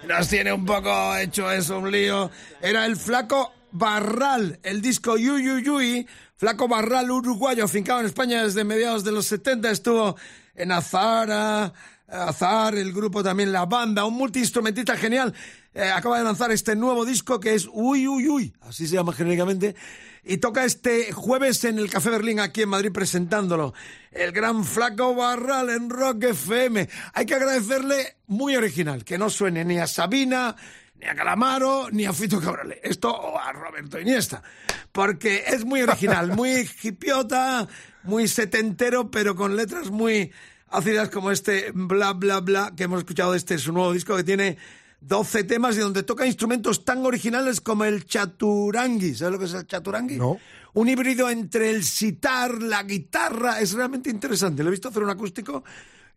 nos 0.08 0.30
tiene 0.30 0.54
un 0.54 0.66
poco 0.66 1.18
hecho 1.18 1.52
eso 1.52 1.78
un 1.78 1.92
lío 1.92 2.32
era 2.62 2.86
el 2.86 2.96
flaco 2.96 3.52
Barral 3.74 4.62
el 4.64 4.82
disco 4.82 5.18
Yui 5.18 6.08
flaco 6.38 6.70
Barral 6.70 7.12
uruguayo 7.12 7.66
afincado 7.66 8.00
en 8.00 8.06
España 8.06 8.44
desde 8.44 8.64
mediados 8.64 9.04
de 9.04 9.12
los 9.12 9.26
70 9.26 9.70
estuvo 9.72 10.16
en 10.56 10.72
Azara 10.72 11.74
Azar, 12.12 12.76
el 12.76 12.92
grupo 12.92 13.24
también, 13.24 13.54
la 13.54 13.66
banda, 13.66 14.04
un 14.04 14.16
multiinstrumentista 14.16 14.98
genial. 14.98 15.34
Eh, 15.74 15.84
acaba 15.84 16.18
de 16.18 16.26
lanzar 16.26 16.52
este 16.52 16.76
nuevo 16.76 17.06
disco 17.06 17.40
que 17.40 17.54
es 17.54 17.70
Uy 17.72 18.06
Uy 18.06 18.28
Uy, 18.28 18.54
así 18.62 18.86
se 18.86 18.96
llama 18.96 19.14
genéricamente, 19.14 19.76
y 20.24 20.38
toca 20.38 20.66
este 20.66 21.12
jueves 21.12 21.64
en 21.64 21.80
el 21.80 21.90
Café 21.90 22.10
Berlín 22.10 22.40
aquí 22.40 22.62
en 22.62 22.70
Madrid 22.70 22.92
presentándolo. 22.92 23.74
El 24.12 24.32
gran 24.32 24.64
Flaco 24.64 25.16
Barral 25.16 25.70
en 25.70 25.90
Rock 25.90 26.26
FM. 26.26 26.88
Hay 27.14 27.26
que 27.26 27.36
agradecerle 27.36 28.18
muy 28.28 28.56
original, 28.56 29.04
que 29.04 29.18
no 29.18 29.30
suene 29.30 29.66
ni 29.66 29.80
a 29.80 29.88
Sabina, 29.88 30.56
ni 31.00 31.08
a 31.08 31.16
Calamaro, 31.16 31.90
ni 31.92 32.06
a 32.06 32.14
Fito 32.14 32.40
Cabrales. 32.40 32.80
Esto 32.84 33.10
o 33.10 33.40
a 33.40 33.52
Roberto 33.52 34.00
Iniesta. 34.00 34.44
Porque 34.92 35.46
es 35.48 35.66
muy 35.66 35.82
original, 35.82 36.32
muy 36.36 36.70
hipiota, 36.84 37.68
muy 38.04 38.28
setentero, 38.28 39.10
pero 39.10 39.36
con 39.36 39.56
letras 39.56 39.90
muy 39.90 40.32
ácidas 40.70 41.10
como 41.10 41.32
este 41.32 41.72
bla 41.74 42.14
bla 42.14 42.40
bla 42.40 42.74
que 42.76 42.84
hemos 42.84 43.00
escuchado 43.00 43.34
de 43.34 43.38
este 43.38 43.58
su 43.58 43.74
nuevo 43.74 43.92
disco 43.92 44.16
que 44.16 44.24
tiene 44.24 44.58
12 45.02 45.44
temas 45.44 45.76
y 45.76 45.80
donde 45.80 46.04
toca 46.04 46.26
instrumentos 46.26 46.86
tan 46.86 47.06
originales 47.06 47.60
como 47.60 47.84
el 47.84 48.06
chaturangui. 48.06 49.16
¿Sabes 49.16 49.34
lo 49.34 49.40
que 49.40 49.46
es 49.46 49.54
el 49.54 49.68
chaturangui? 49.68 50.18
No. 50.18 50.40
Un 50.74 50.88
híbrido 50.88 51.30
entre 51.30 51.72
el 51.72 51.84
sitar, 51.84 52.62
la 52.62 52.84
guitarra. 52.84 53.60
Es 53.60 53.74
realmente 53.74 54.10
interesante. 54.10 54.64
Le 54.64 54.70
he 54.70 54.72
visto 54.72 54.90
hacer 54.90 55.04
un 55.04 55.10
acústico 55.10 55.64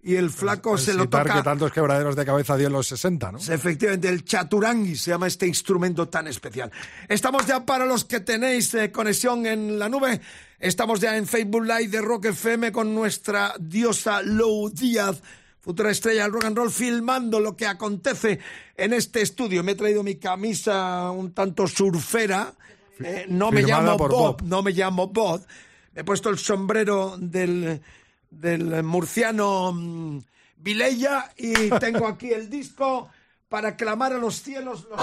y 0.03 0.16
el 0.16 0.30
flaco 0.30 0.74
El 0.74 0.80
se 0.80 0.95
lo 0.95 1.09
toca. 1.09 1.35
que 1.35 1.43
tantos 1.43 1.72
quebraderos 1.72 2.14
de 2.14 2.26
cabeza 2.26 2.57
dio 2.59 2.66
en 2.66 2.74
los 2.74 2.87
60, 2.87 3.32
¿no? 3.32 3.39
Efectivamente, 3.39 4.09
el 4.09 4.22
chaturangui 4.22 4.97
se 4.97 5.11
llama 5.11 5.26
este 5.26 5.47
instrumento 5.47 6.09
tan 6.09 6.26
especial. 6.28 6.70
Estamos 7.09 7.47
ya 7.47 7.64
para 7.64 7.87
los 7.87 8.05
que 8.05 8.20
tenéis 8.20 8.74
eh, 8.74 8.93
conexión 8.93 9.47
en 9.47 9.78
la 9.78 9.89
nube. 9.89 10.20
Estamos 10.61 11.01
ya 11.01 11.16
en 11.16 11.26
Facebook 11.26 11.64
Live 11.64 11.89
de 11.89 12.03
Rock 12.03 12.26
FM 12.26 12.70
con 12.70 12.95
nuestra 12.95 13.55
diosa 13.59 14.20
Lou 14.22 14.68
Díaz, 14.68 15.22
futura 15.64 15.90
estrella 15.90 16.24
del 16.24 16.32
rock 16.32 16.44
and 16.44 16.56
roll, 16.58 16.70
filmando 16.70 17.40
lo 17.40 17.56
que 17.56 17.66
acontece 17.66 18.38
en 18.76 18.92
este 18.92 19.22
estudio. 19.22 19.64
Me 19.64 19.72
he 19.72 19.74
traído 19.74 20.02
mi 20.02 20.16
camisa 20.16 21.10
un 21.10 21.32
tanto 21.32 21.66
surfera. 21.66 22.52
Eh, 23.00 23.24
no 23.28 23.50
me 23.50 23.62
llamo 23.62 23.96
Bob, 23.96 24.10
Bob. 24.10 24.42
no 24.42 24.62
me 24.62 24.72
llamo 24.72 25.08
Bob. 25.08 25.42
Me 25.94 26.02
he 26.02 26.04
puesto 26.04 26.28
el 26.28 26.38
sombrero 26.38 27.16
del, 27.18 27.80
del 28.30 28.82
murciano 28.82 29.72
mm, 29.72 30.18
Vilella 30.58 31.32
y 31.38 31.70
tengo 31.80 32.06
aquí 32.06 32.30
el 32.30 32.50
disco 32.50 33.08
para 33.48 33.74
clamar 33.74 34.12
a 34.12 34.18
los 34.18 34.42
cielos 34.42 34.86
los 34.90 35.00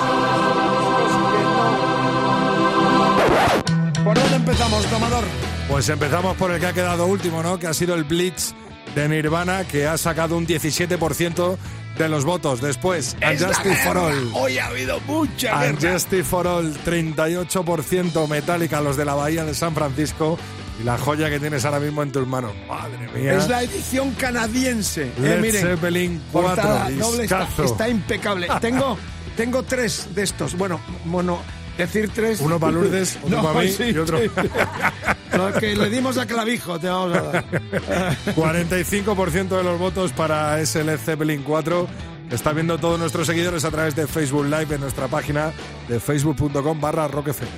¿Por 4.04 4.20
dónde 4.20 4.36
empezamos, 4.36 4.86
tomador? 4.88 5.24
Pues 5.68 5.90
empezamos 5.90 6.36
por 6.38 6.52
el 6.52 6.60
que 6.60 6.68
ha 6.68 6.74
quedado 6.74 7.06
último, 7.08 7.42
¿no? 7.42 7.58
Que 7.58 7.68
ha 7.68 7.74
sido 7.74 7.96
el 7.96 8.04
Blitz 8.04 8.54
de 8.96 9.08
Nirvana, 9.10 9.64
que 9.66 9.88
ha 9.88 9.98
sacado 9.98 10.38
un 10.38 10.46
17% 10.48 11.58
de 11.98 12.10
los 12.10 12.26
votos. 12.26 12.62
Después, 12.62 13.16
Unjustice 13.22 13.76
for. 13.86 13.98
All. 13.98 14.32
Hoy 14.34 14.58
ha 14.58 14.68
habido 14.68 15.00
mucha. 15.02 15.58
Unjustice 15.70 16.24
for 16.24 16.48
All, 16.48 16.74
38% 16.84 18.28
Metallica, 18.28 18.82
los 18.82 18.98
de 18.98 19.06
la 19.06 19.14
Bahía 19.16 19.44
de 19.46 19.54
San 19.54 19.74
Francisco. 19.74 20.38
Y 20.80 20.84
la 20.84 20.98
joya 20.98 21.30
que 21.30 21.40
tienes 21.40 21.64
ahora 21.66 21.80
mismo 21.80 22.02
en 22.02 22.12
tus 22.12 22.26
manos. 22.26 22.54
Madre 22.68 23.08
mía. 23.14 23.34
Es 23.38 23.48
la 23.48 23.62
edición 23.62 24.12
canadiense. 24.14 25.04
eh, 25.04 25.14
Led 25.20 25.42
miren. 25.42 25.62
Zeppelin 25.62 26.22
4, 26.32 26.50
Portada 26.50 26.90
doble, 26.90 27.26
está, 27.26 27.88
impecable. 27.90 28.48
Tengo, 28.62 28.98
tengo 29.38 29.62
tres 29.64 30.08
de 30.16 30.24
estos. 30.24 30.58
Bueno, 30.58 30.80
bueno, 31.06 31.40
decir 31.78 32.10
tres. 32.14 32.40
Uno 32.42 32.60
para 32.60 32.72
Lourdes, 32.72 33.18
otro 33.24 33.38
No, 33.38 33.44
para 33.44 33.62
mí 33.62 33.70
sí, 33.72 33.84
y 33.94 33.98
otro. 33.98 34.18
sí. 34.20 34.26
Lo 35.38 35.54
que 35.54 35.76
le 35.76 35.90
dimos 35.90 36.18
a 36.18 36.26
clavijo, 36.26 36.80
te 36.80 36.88
vamos 36.88 37.18
a 37.18 37.22
dar. 37.22 37.46
45% 38.36 39.48
de 39.58 39.64
los 39.64 39.80
votos 39.80 40.12
para 40.12 40.60
ese 40.60 40.84
Led 40.84 40.98
Zeppelin 40.98 41.44
4. 41.44 41.88
está 42.32 42.54
viendo 42.54 42.78
todos 42.78 43.00
nuestros 43.00 43.28
seguidores 43.28 43.66
a 43.66 43.72
través 43.72 43.96
de 43.96 44.08
Facebook 44.08 44.46
Live 44.46 44.76
en 44.76 44.82
nuestra 44.82 45.08
página 45.08 45.52
de 45.88 46.00
facebook.com 46.00 46.80
barra. 46.80 47.10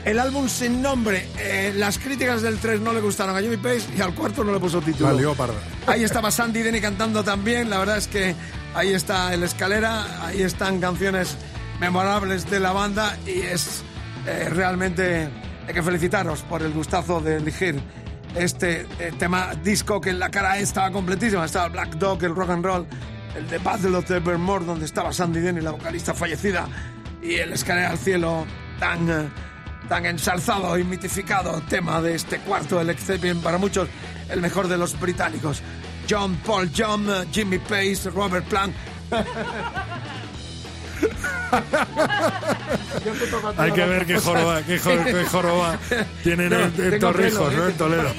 El 0.06 0.20
álbum 0.20 0.48
sin 0.50 0.82
nombre, 0.82 1.28
eh, 1.38 1.74
las 1.76 2.00
críticas 2.00 2.42
del 2.42 2.58
3 2.58 2.82
no 2.82 2.94
le 2.94 3.02
gustaron 3.02 3.36
a 3.36 3.42
Jimmy 3.42 3.58
Page 3.58 3.84
y 3.98 4.02
al 4.02 4.14
cuarto 4.14 4.44
no 4.44 4.52
le 4.52 4.60
puso 4.60 4.82
título. 4.82 5.08
Valió 5.08 5.34
parda. 5.36 5.56
Ahí 5.88 6.04
estaba 6.04 6.32
Sandy 6.32 6.62
Denny 6.62 6.82
cantando 6.82 7.24
también. 7.24 7.70
La 7.70 7.78
verdad 7.80 7.98
es 7.98 8.08
que 8.08 8.36
ahí 8.74 8.94
está 8.94 9.34
el 9.34 9.44
escalera, 9.44 10.26
ahí 10.26 10.42
están 10.42 10.80
canciones 10.80 11.38
memorables 11.80 12.50
de 12.50 12.60
la 12.60 12.72
banda 12.72 13.18
y 13.26 13.42
es 13.42 13.84
eh, 14.26 14.48
realmente 14.50 15.30
hay 15.68 15.74
que 15.74 15.84
felicitaros 15.84 16.42
por 16.42 16.62
el 16.62 16.74
gustazo 16.74 17.20
de 17.20 17.38
elegir 17.38 17.82
este 18.36 18.88
eh, 19.00 19.14
tema 19.18 19.54
disco 19.64 20.02
que 20.02 20.10
en 20.10 20.20
la 20.20 20.30
cara 20.30 20.54
A 20.54 20.60
estaba 20.60 20.92
completísima. 20.92 21.46
Estaba 21.46 21.66
el 21.68 21.72
Black 21.72 21.96
Dog, 21.96 22.24
el 22.24 22.36
rock 22.36 22.50
and 22.50 22.66
roll, 22.66 22.88
el 23.36 23.46
The 23.48 23.60
Battle 23.60 23.96
of 23.98 24.06
the 24.06 24.18
Evermore, 24.18 24.66
donde 24.66 24.86
estaba 24.86 25.14
Sandy 25.14 25.40
Denny, 25.40 25.62
la 25.62 25.72
vocalista 25.72 26.14
fallecida, 26.14 26.68
y 27.22 27.36
el 27.36 27.54
escalera 27.54 27.92
al 27.92 27.98
cielo 27.98 28.46
tan. 28.80 29.10
eh, 29.10 29.30
tan 29.88 30.06
ensalzado 30.06 30.78
y 30.78 30.84
mitificado 30.84 31.62
tema 31.70 32.02
de 32.02 32.16
este 32.16 32.40
cuarto 32.40 32.84
del 32.84 32.98
Zeppelin, 32.98 33.42
para 33.42 33.58
muchos 33.58 33.90
el 34.30 34.42
mejor 34.42 34.68
de 34.68 34.78
los 34.78 35.00
británicos. 35.00 35.62
John 36.10 36.38
Paul 36.46 36.72
John, 36.76 37.08
Jimmy 37.32 37.60
Page, 37.60 38.10
Robert 38.14 38.46
Plant. 38.46 38.74
Hay 43.58 43.72
que 43.72 43.86
ver 43.86 44.06
qué 44.06 44.18
joroba, 44.20 44.62
qué, 44.64 44.80
jor- 44.80 45.04
qué 45.06 45.26
joroba 45.26 45.78
tienen 46.24 46.50
No, 46.50 46.60
en, 46.60 47.00
Torrijos, 47.00 47.50
pelo, 47.50 47.62
¿no? 47.62 47.68
¿eh? 47.68 47.72
En 47.72 47.78
Toledo. 47.78 48.14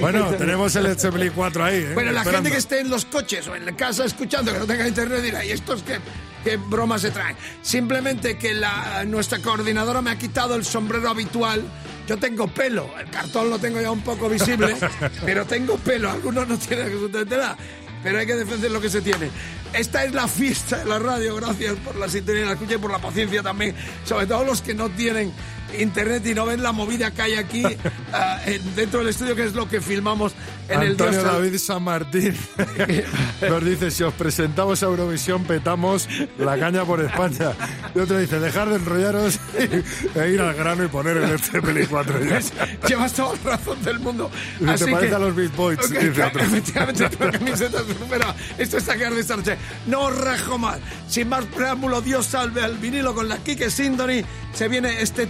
Bueno, 0.00 0.30
tenemos 0.34 0.74
el 0.76 0.98
Zeppelin 0.98 1.32
4 1.34 1.64
ahí, 1.64 1.76
¿eh? 1.76 1.90
Bueno, 1.94 2.10
la 2.12 2.20
Esperando. 2.20 2.48
gente 2.48 2.50
que 2.52 2.58
esté 2.58 2.80
en 2.80 2.88
los 2.88 3.04
coches 3.04 3.46
o 3.48 3.54
en 3.54 3.66
la 3.66 3.72
casa 3.76 4.04
escuchando, 4.04 4.52
que 4.52 4.58
no 4.58 4.66
tenga 4.66 4.88
internet, 4.88 5.20
dirá, 5.22 5.44
¿y 5.44 5.50
estos 5.52 5.82
qué, 5.82 5.98
qué 6.42 6.56
bromas 6.56 7.02
se 7.02 7.10
traen? 7.10 7.36
Simplemente 7.60 8.38
que 8.38 8.54
la, 8.54 9.04
nuestra 9.04 9.40
coordinadora 9.40 10.00
me 10.00 10.10
ha 10.10 10.16
quitado 10.18 10.54
el 10.56 10.64
sombrero 10.64 11.10
habitual. 11.10 11.62
Yo 12.08 12.16
tengo 12.18 12.48
pelo, 12.48 12.90
el 12.98 13.08
cartón 13.10 13.50
lo 13.50 13.58
tengo 13.60 13.80
ya 13.80 13.90
un 13.90 14.00
poco 14.00 14.28
visible, 14.28 14.74
pero 15.24 15.44
tengo 15.44 15.76
pelo. 15.76 16.10
Algunos 16.10 16.48
no 16.48 16.58
tienen 16.58 16.86
absolutamente 16.86 17.36
nada, 17.36 17.56
pero 18.02 18.18
hay 18.18 18.26
que 18.26 18.34
defender 18.34 18.70
lo 18.70 18.80
que 18.80 18.90
se 18.90 19.00
tiene. 19.00 19.30
Esta 19.72 20.04
es 20.04 20.12
la 20.12 20.26
fiesta 20.26 20.78
de 20.78 20.84
la 20.86 20.98
radio, 20.98 21.36
gracias 21.36 21.76
por 21.76 21.96
la 21.96 22.08
sintonía, 22.08 22.44
la 22.44 22.52
escucha 22.52 22.74
y 22.74 22.78
por 22.78 22.90
la 22.90 22.98
paciencia 22.98 23.42
también, 23.42 23.74
sobre 24.04 24.26
todo 24.26 24.44
los 24.44 24.62
que 24.62 24.74
no 24.74 24.88
tienen 24.90 25.32
internet 25.78 26.24
y 26.26 26.34
no 26.34 26.46
ven 26.46 26.62
la 26.62 26.72
movida 26.72 27.10
que 27.12 27.22
hay 27.22 27.34
aquí 27.34 27.62
en- 28.46 28.74
dentro 28.76 29.00
del 29.00 29.08
estudio, 29.08 29.34
que 29.36 29.44
es 29.44 29.54
lo 29.54 29.68
que 29.68 29.80
filmamos 29.80 30.32
en 30.68 30.82
el 30.82 30.90
Antonio 30.92 31.12
Dios 31.12 31.24
Sal- 31.24 31.32
David 31.42 31.58
San 31.58 31.82
Martín 31.82 32.36
nos 33.48 33.64
dice, 33.64 33.90
si 33.90 34.02
os 34.02 34.14
presentamos 34.14 34.82
a 34.82 34.86
Eurovisión, 34.86 35.44
petamos 35.44 36.08
la 36.38 36.58
caña 36.58 36.84
por 36.84 37.00
España. 37.02 37.52
Y 37.94 37.98
otro 37.98 38.18
dice, 38.18 38.38
dejar 38.40 38.68
de 38.68 38.76
enrollaros 38.76 39.38
e 39.58 40.28
ir 40.28 40.40
al 40.40 40.54
grano 40.54 40.84
y 40.84 40.88
poner 40.88 41.16
el 41.16 41.38
Zeppelin 41.40 41.86
4 41.86 42.24
ya. 42.24 42.40
Llevas 42.88 43.12
toda 43.12 43.34
la 43.44 43.50
razón 43.56 43.82
del 43.82 43.98
mundo. 44.00 44.30
Dice, 44.58 44.72
Así 44.72 44.84
"Te 44.84 44.90
parece 44.92 45.08
que- 45.10 45.14
a 45.14 45.18
los 45.18 45.34
Beach 45.34 45.54
Boys", 45.56 45.78
Ok, 45.78 45.90
dice 45.98 46.22
otro. 46.22 46.42
Efectivamente, 46.42 47.08
camiseta 47.08 47.78
supera. 47.80 48.34
Esto 48.58 48.76
está 48.78 48.96
que 48.96 49.06
arde 49.06 49.20
esta 49.20 49.36
noche. 49.36 49.56
No 49.86 50.02
os 50.02 50.16
rajo 50.18 50.58
más. 50.58 50.78
Sin 51.08 51.28
más 51.28 51.44
preámbulo, 51.46 52.00
Dios 52.00 52.26
salve 52.26 52.62
al 52.62 52.76
vinilo 52.78 53.14
con 53.14 53.28
la 53.28 53.38
Kike 53.38 53.70
Sindoni. 53.70 54.24
Se 54.54 54.68
viene 54.68 55.00
este 55.02 55.26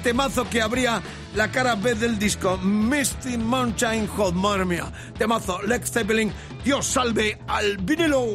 que 0.50 0.62
abría 0.62 1.02
la 1.34 1.50
cara 1.50 1.74
B 1.74 1.94
del 1.94 2.18
disco. 2.18 2.56
Misty 2.58 3.36
Mountain 3.36 4.06
Hot, 4.06 4.34
madre 4.34 4.64
mía. 4.64 4.92
Temazo, 5.18 5.60
Lex 5.62 5.90
Zeppelin. 5.90 6.32
Dios 6.64 6.86
salve 6.86 7.38
al 7.48 7.76
vinilo. 7.78 8.34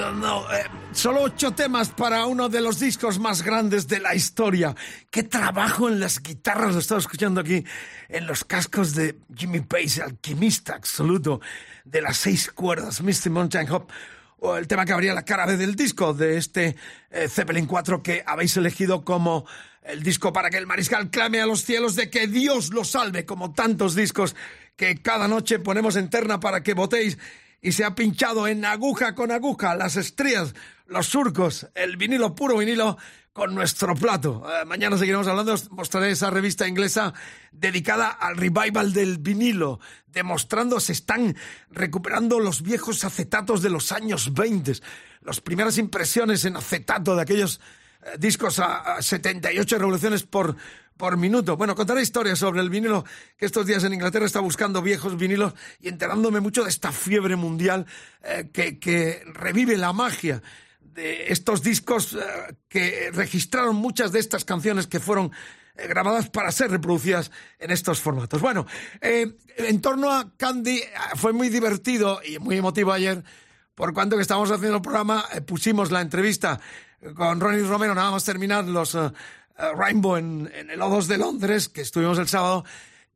Don't 0.00 0.20
know. 0.20 0.44
Eh, 0.50 0.64
solo 0.92 1.20
ocho 1.20 1.52
temas 1.52 1.90
para 1.90 2.24
uno 2.24 2.48
de 2.48 2.62
los 2.62 2.78
discos 2.80 3.18
más 3.18 3.42
grandes 3.42 3.86
de 3.86 4.00
la 4.00 4.14
historia. 4.14 4.74
Qué 5.10 5.24
trabajo 5.24 5.90
en 5.90 6.00
las 6.00 6.22
guitarras, 6.22 6.72
lo 6.72 6.78
estaba 6.78 7.00
escuchando 7.00 7.42
aquí 7.42 7.62
en 8.08 8.26
los 8.26 8.44
cascos 8.44 8.94
de 8.94 9.18
Jimmy 9.36 9.60
Page, 9.60 10.00
alquimista 10.00 10.74
absoluto 10.74 11.42
de 11.84 12.00
las 12.00 12.16
seis 12.16 12.50
cuerdas, 12.50 13.02
Mr. 13.02 13.28
Mountain 13.28 13.70
Hop. 13.70 13.90
O 14.38 14.56
el 14.56 14.66
tema 14.66 14.86
que 14.86 14.94
abría 14.94 15.12
la 15.12 15.26
cara 15.26 15.44
B 15.44 15.58
del 15.58 15.74
disco 15.74 16.14
de 16.14 16.38
este 16.38 16.76
eh, 17.10 17.28
Zeppelin 17.28 17.66
4 17.66 18.02
que 18.02 18.24
habéis 18.26 18.56
elegido 18.56 19.04
como 19.04 19.44
el 19.82 20.02
disco 20.02 20.32
para 20.32 20.48
que 20.48 20.56
el 20.56 20.66
mariscal 20.66 21.10
clame 21.10 21.42
a 21.42 21.46
los 21.46 21.62
cielos 21.62 21.94
de 21.94 22.08
que 22.08 22.26
Dios 22.26 22.70
lo 22.70 22.84
salve, 22.84 23.26
como 23.26 23.52
tantos 23.52 23.94
discos 23.94 24.34
que 24.76 25.02
cada 25.02 25.28
noche 25.28 25.58
ponemos 25.58 25.96
en 25.96 26.08
terna 26.08 26.40
para 26.40 26.62
que 26.62 26.72
votéis 26.72 27.18
y 27.60 27.72
se 27.72 27.84
ha 27.84 27.94
pinchado 27.94 28.46
en 28.46 28.64
aguja 28.64 29.14
con 29.14 29.30
aguja 29.30 29.74
las 29.74 29.96
estrías, 29.96 30.54
los 30.86 31.06
surcos, 31.06 31.68
el 31.74 31.96
vinilo, 31.96 32.34
puro 32.34 32.58
vinilo 32.58 32.96
con 33.32 33.54
nuestro 33.54 33.94
plato. 33.94 34.44
Eh, 34.48 34.64
mañana 34.64 34.98
seguiremos 34.98 35.28
hablando, 35.28 35.54
os 35.54 35.70
mostraré 35.70 36.10
esa 36.10 36.30
revista 36.30 36.66
inglesa 36.66 37.14
dedicada 37.52 38.08
al 38.08 38.36
revival 38.36 38.92
del 38.92 39.18
vinilo, 39.18 39.78
demostrando 40.06 40.80
se 40.80 40.92
están 40.92 41.36
recuperando 41.70 42.40
los 42.40 42.62
viejos 42.62 43.04
acetatos 43.04 43.62
de 43.62 43.70
los 43.70 43.92
años 43.92 44.34
20, 44.34 44.72
las 45.22 45.40
primeras 45.40 45.78
impresiones 45.78 46.44
en 46.44 46.56
acetato 46.56 47.14
de 47.14 47.22
aquellos 47.22 47.60
eh, 48.02 48.16
discos 48.18 48.58
a, 48.58 48.96
a 48.96 49.02
78 49.02 49.78
revoluciones 49.78 50.24
por, 50.24 50.56
por 51.00 51.16
minuto. 51.16 51.56
Bueno, 51.56 51.74
contaré 51.74 52.02
historias 52.02 52.38
sobre 52.38 52.60
el 52.60 52.68
vinilo 52.68 53.06
que 53.38 53.46
estos 53.46 53.64
días 53.64 53.82
en 53.84 53.94
Inglaterra 53.94 54.26
está 54.26 54.40
buscando 54.40 54.82
viejos 54.82 55.16
vinilos 55.16 55.54
y 55.80 55.88
enterándome 55.88 56.40
mucho 56.40 56.62
de 56.62 56.68
esta 56.68 56.92
fiebre 56.92 57.36
mundial 57.36 57.86
eh, 58.22 58.50
que, 58.52 59.22
revive 59.32 59.78
la 59.78 59.94
magia 59.94 60.42
de 60.78 61.32
estos 61.32 61.62
discos 61.62 62.12
eh, 62.12 62.54
que 62.68 63.10
registraron 63.14 63.76
muchas 63.76 64.12
de 64.12 64.18
estas 64.18 64.44
canciones 64.44 64.86
que 64.86 65.00
fueron 65.00 65.32
eh, 65.74 65.88
grabadas 65.88 66.28
para 66.28 66.52
ser 66.52 66.70
reproducidas 66.70 67.30
en 67.58 67.70
estos 67.70 67.98
formatos. 67.98 68.42
Bueno, 68.42 68.66
en 69.00 69.80
torno 69.80 70.12
a 70.12 70.36
Candy 70.36 70.82
fue 71.16 71.32
muy 71.32 71.48
divertido 71.48 72.20
y 72.22 72.38
muy 72.38 72.58
emotivo 72.58 72.92
ayer, 72.92 73.24
por 73.74 73.94
cuanto 73.94 74.16
que 74.16 74.22
estábamos 74.22 74.50
haciendo 74.50 74.76
el 74.76 74.82
programa, 74.82 75.24
pusimos 75.46 75.90
la 75.90 76.02
entrevista 76.02 76.60
con 77.14 77.40
Ronnie 77.40 77.62
Romero, 77.62 77.94
nada 77.94 78.10
más 78.10 78.24
terminar 78.26 78.66
los 78.66 78.94
Rainbow 79.76 80.16
en, 80.16 80.50
el 80.52 80.80
O2 80.80 81.06
de 81.06 81.18
Londres, 81.18 81.68
que 81.68 81.82
estuvimos 81.82 82.18
el 82.18 82.28
sábado, 82.28 82.64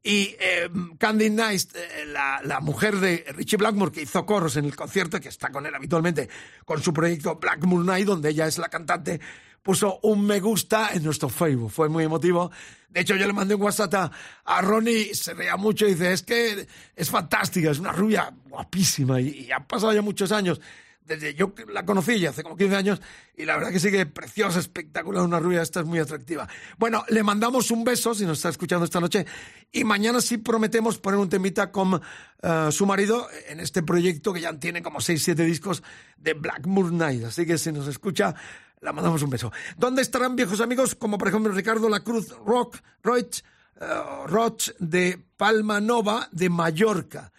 y 0.02 0.36
eh, 0.38 0.68
Candy 0.98 1.30
Nice, 1.30 1.68
eh, 1.74 2.04
la, 2.06 2.40
la 2.44 2.60
mujer 2.60 2.96
de 2.96 3.24
Richie 3.34 3.56
Blackmore, 3.56 3.90
que 3.90 4.02
hizo 4.02 4.26
coros 4.26 4.56
en 4.56 4.66
el 4.66 4.76
concierto, 4.76 5.18
que 5.20 5.30
está 5.30 5.50
con 5.50 5.64
él 5.64 5.74
habitualmente, 5.74 6.28
con 6.64 6.82
su 6.82 6.92
proyecto 6.92 7.36
Blackmore 7.36 7.84
Night, 7.84 8.06
donde 8.06 8.30
ella 8.30 8.46
es 8.46 8.58
la 8.58 8.68
cantante, 8.68 9.20
puso 9.62 10.00
un 10.02 10.26
me 10.26 10.40
gusta 10.40 10.90
en 10.92 11.02
nuestro 11.02 11.30
Facebook. 11.30 11.70
Fue 11.70 11.88
muy 11.88 12.04
emotivo. 12.04 12.50
De 12.90 13.00
hecho, 13.00 13.16
yo 13.16 13.26
le 13.26 13.32
mandé 13.32 13.54
un 13.54 13.62
WhatsApp 13.62 13.94
a, 13.94 14.10
a 14.44 14.60
Ronnie, 14.60 15.14
se 15.14 15.32
reía 15.32 15.56
mucho 15.56 15.86
y 15.86 15.94
dice, 15.94 16.12
es 16.12 16.22
que 16.22 16.68
es 16.94 17.10
fantástica, 17.10 17.70
es 17.70 17.78
una 17.78 17.92
rubia 17.92 18.30
guapísima 18.46 19.20
y, 19.20 19.46
y 19.46 19.52
han 19.52 19.66
pasado 19.66 19.94
ya 19.94 20.02
muchos 20.02 20.30
años. 20.32 20.60
Desde 21.04 21.34
yo 21.34 21.52
la 21.68 21.84
conocí 21.84 22.18
ya 22.18 22.30
hace 22.30 22.42
como 22.42 22.56
15 22.56 22.76
años 22.76 23.02
y 23.36 23.44
la 23.44 23.56
verdad 23.56 23.70
que 23.70 23.78
sigue 23.78 24.06
preciosa, 24.06 24.58
espectacular, 24.58 25.22
una 25.22 25.38
rubia, 25.38 25.60
esta 25.60 25.80
es 25.80 25.86
muy 25.86 25.98
atractiva. 25.98 26.48
Bueno, 26.78 27.04
le 27.08 27.22
mandamos 27.22 27.70
un 27.70 27.84
beso 27.84 28.14
si 28.14 28.24
nos 28.24 28.38
está 28.38 28.48
escuchando 28.48 28.86
esta 28.86 29.00
noche 29.00 29.26
y 29.70 29.84
mañana 29.84 30.22
sí 30.22 30.38
prometemos 30.38 30.98
poner 30.98 31.20
un 31.20 31.28
temita 31.28 31.70
con 31.70 32.00
eh, 32.42 32.68
su 32.70 32.86
marido 32.86 33.28
en 33.48 33.60
este 33.60 33.82
proyecto 33.82 34.32
que 34.32 34.40
ya 34.40 34.58
tiene 34.58 34.82
como 34.82 35.00
6-7 35.00 35.34
discos 35.44 35.82
de 36.16 36.32
Blackmoor 36.32 36.90
Night. 36.90 37.24
Así 37.24 37.44
que 37.44 37.58
si 37.58 37.70
nos 37.70 37.86
escucha, 37.86 38.34
la 38.80 38.94
mandamos 38.94 39.22
un 39.22 39.30
beso. 39.30 39.52
¿Dónde 39.76 40.00
estarán 40.00 40.36
viejos 40.36 40.62
amigos 40.62 40.94
como 40.94 41.18
por 41.18 41.28
ejemplo 41.28 41.52
Ricardo 41.52 41.90
La 41.90 42.00
Cruz 42.00 42.30
Rock, 42.46 42.78
Roch, 43.02 43.40
eh, 43.78 43.86
Roch 44.26 44.70
de 44.78 45.22
Palma 45.36 45.80
Nova 45.80 46.30
de 46.32 46.48
Mallorca? 46.48 47.30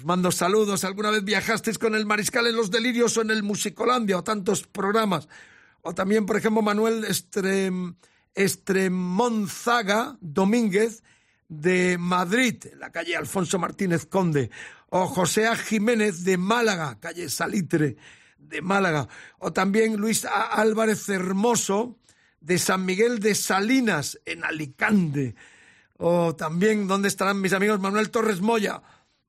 Os 0.00 0.06
mando 0.06 0.32
saludos. 0.32 0.84
¿Alguna 0.84 1.10
vez 1.10 1.24
viajasteis 1.24 1.76
con 1.76 1.94
el 1.94 2.06
Mariscal 2.06 2.46
en 2.46 2.56
los 2.56 2.70
Delirios 2.70 3.18
o 3.18 3.20
en 3.20 3.30
el 3.30 3.42
Musicolandia 3.42 4.16
o 4.16 4.24
tantos 4.24 4.66
programas? 4.66 5.28
O 5.82 5.92
también, 5.92 6.24
por 6.24 6.38
ejemplo, 6.38 6.62
Manuel 6.62 7.04
Estrem, 7.04 7.96
Estremonzaga 8.34 10.16
Domínguez 10.22 11.02
de 11.50 11.98
Madrid, 11.98 12.64
la 12.78 12.90
calle 12.90 13.14
Alfonso 13.14 13.58
Martínez 13.58 14.06
Conde. 14.06 14.50
O 14.88 15.06
José 15.06 15.46
A. 15.46 15.54
Jiménez 15.54 16.24
de 16.24 16.38
Málaga, 16.38 16.98
calle 16.98 17.28
Salitre 17.28 17.98
de 18.38 18.62
Málaga. 18.62 19.06
O 19.38 19.52
también 19.52 19.98
Luis. 19.98 20.24
Álvarez 20.24 21.06
Hermoso 21.10 21.98
de 22.40 22.56
San 22.56 22.86
Miguel 22.86 23.18
de 23.18 23.34
Salinas, 23.34 24.18
en 24.24 24.46
Alicante. 24.46 25.34
O 25.98 26.34
también, 26.34 26.88
¿dónde 26.88 27.08
estarán 27.08 27.42
mis 27.42 27.52
amigos? 27.52 27.80
Manuel 27.80 28.08
Torres 28.08 28.40
Moya 28.40 28.80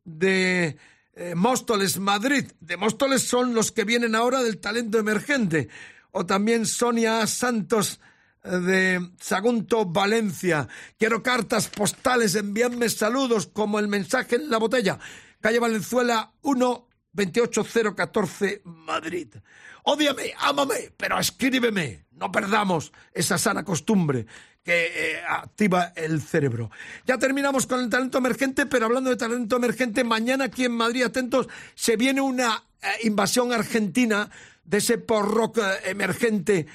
de 0.03 0.77
eh, 1.13 1.35
Móstoles, 1.35 1.99
Madrid. 1.99 2.51
De 2.59 2.77
Móstoles 2.77 3.23
son 3.23 3.53
los 3.53 3.71
que 3.71 3.83
vienen 3.83 4.15
ahora 4.15 4.41
del 4.41 4.59
talento 4.59 4.99
emergente. 4.99 5.69
O 6.11 6.25
también 6.25 6.65
Sonia 6.65 7.25
Santos 7.27 7.99
eh, 8.43 8.49
de 8.49 9.11
Sagunto, 9.19 9.85
Valencia. 9.85 10.67
Quiero 10.97 11.21
cartas 11.21 11.67
postales, 11.67 12.35
enviadme 12.35 12.89
saludos 12.89 13.47
como 13.47 13.79
el 13.79 13.87
mensaje 13.87 14.35
en 14.35 14.49
la 14.49 14.57
botella. 14.57 14.99
Calle 15.39 15.59
Valenzuela 15.59 16.33
1 16.41 16.87
28014 17.13 18.61
Madrid. 18.63 19.35
Ódiame, 19.83 20.33
ámame, 20.37 20.93
pero 20.95 21.19
escríbeme. 21.19 22.05
No 22.11 22.31
perdamos 22.31 22.93
esa 23.13 23.37
sana 23.37 23.63
costumbre 23.63 24.27
que 24.63 25.13
eh, 25.13 25.21
activa 25.27 25.91
el 25.95 26.21
cerebro. 26.21 26.69
Ya 27.05 27.17
terminamos 27.17 27.65
con 27.65 27.79
el 27.79 27.89
talento 27.89 28.19
emergente, 28.19 28.65
pero 28.65 28.85
hablando 28.85 29.09
de 29.09 29.15
talento 29.15 29.55
emergente, 29.55 30.03
mañana 30.03 30.45
aquí 30.45 30.65
en 30.65 30.73
Madrid, 30.73 31.03
atentos, 31.03 31.47
se 31.73 31.97
viene 31.97 32.21
una 32.21 32.63
eh, 32.81 32.87
invasión 33.03 33.51
argentina 33.53 34.29
de 34.63 34.77
ese 34.77 34.97
pop 34.99 35.23
rock 35.23 35.57
eh, 35.57 35.89
emergente 35.89 36.67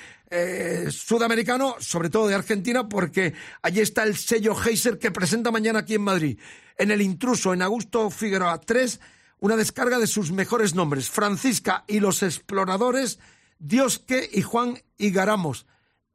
sudamericano, 0.91 1.77
sobre 1.79 2.11
todo 2.11 2.27
de 2.27 2.35
Argentina, 2.35 2.89
porque 2.89 3.33
allí 3.63 3.81
está 3.81 4.03
el 4.03 4.17
sello 4.17 4.57
Heiser 4.61 4.99
que 4.99 5.13
presenta 5.13 5.53
mañana 5.53 5.79
aquí 5.79 5.95
en 5.95 6.03
Madrid, 6.03 6.41
en 6.77 6.91
El 6.91 7.01
Intruso, 7.01 7.55
en 7.55 7.63
Augusto 7.63 8.11
Figueroa 8.11 8.61
3, 8.61 9.01
una 9.39 9.55
descarga 9.55 10.01
de 10.01 10.09
sus 10.09 10.33
mejores 10.33 10.75
nombres, 10.75 11.11
Francisca 11.11 11.85
y 11.87 12.01
los 12.01 12.25
Exploradores, 12.25 13.21
Diosque 13.61 14.29
y 14.33 14.43
Juan 14.43 14.83
Igaramos, 14.99 15.67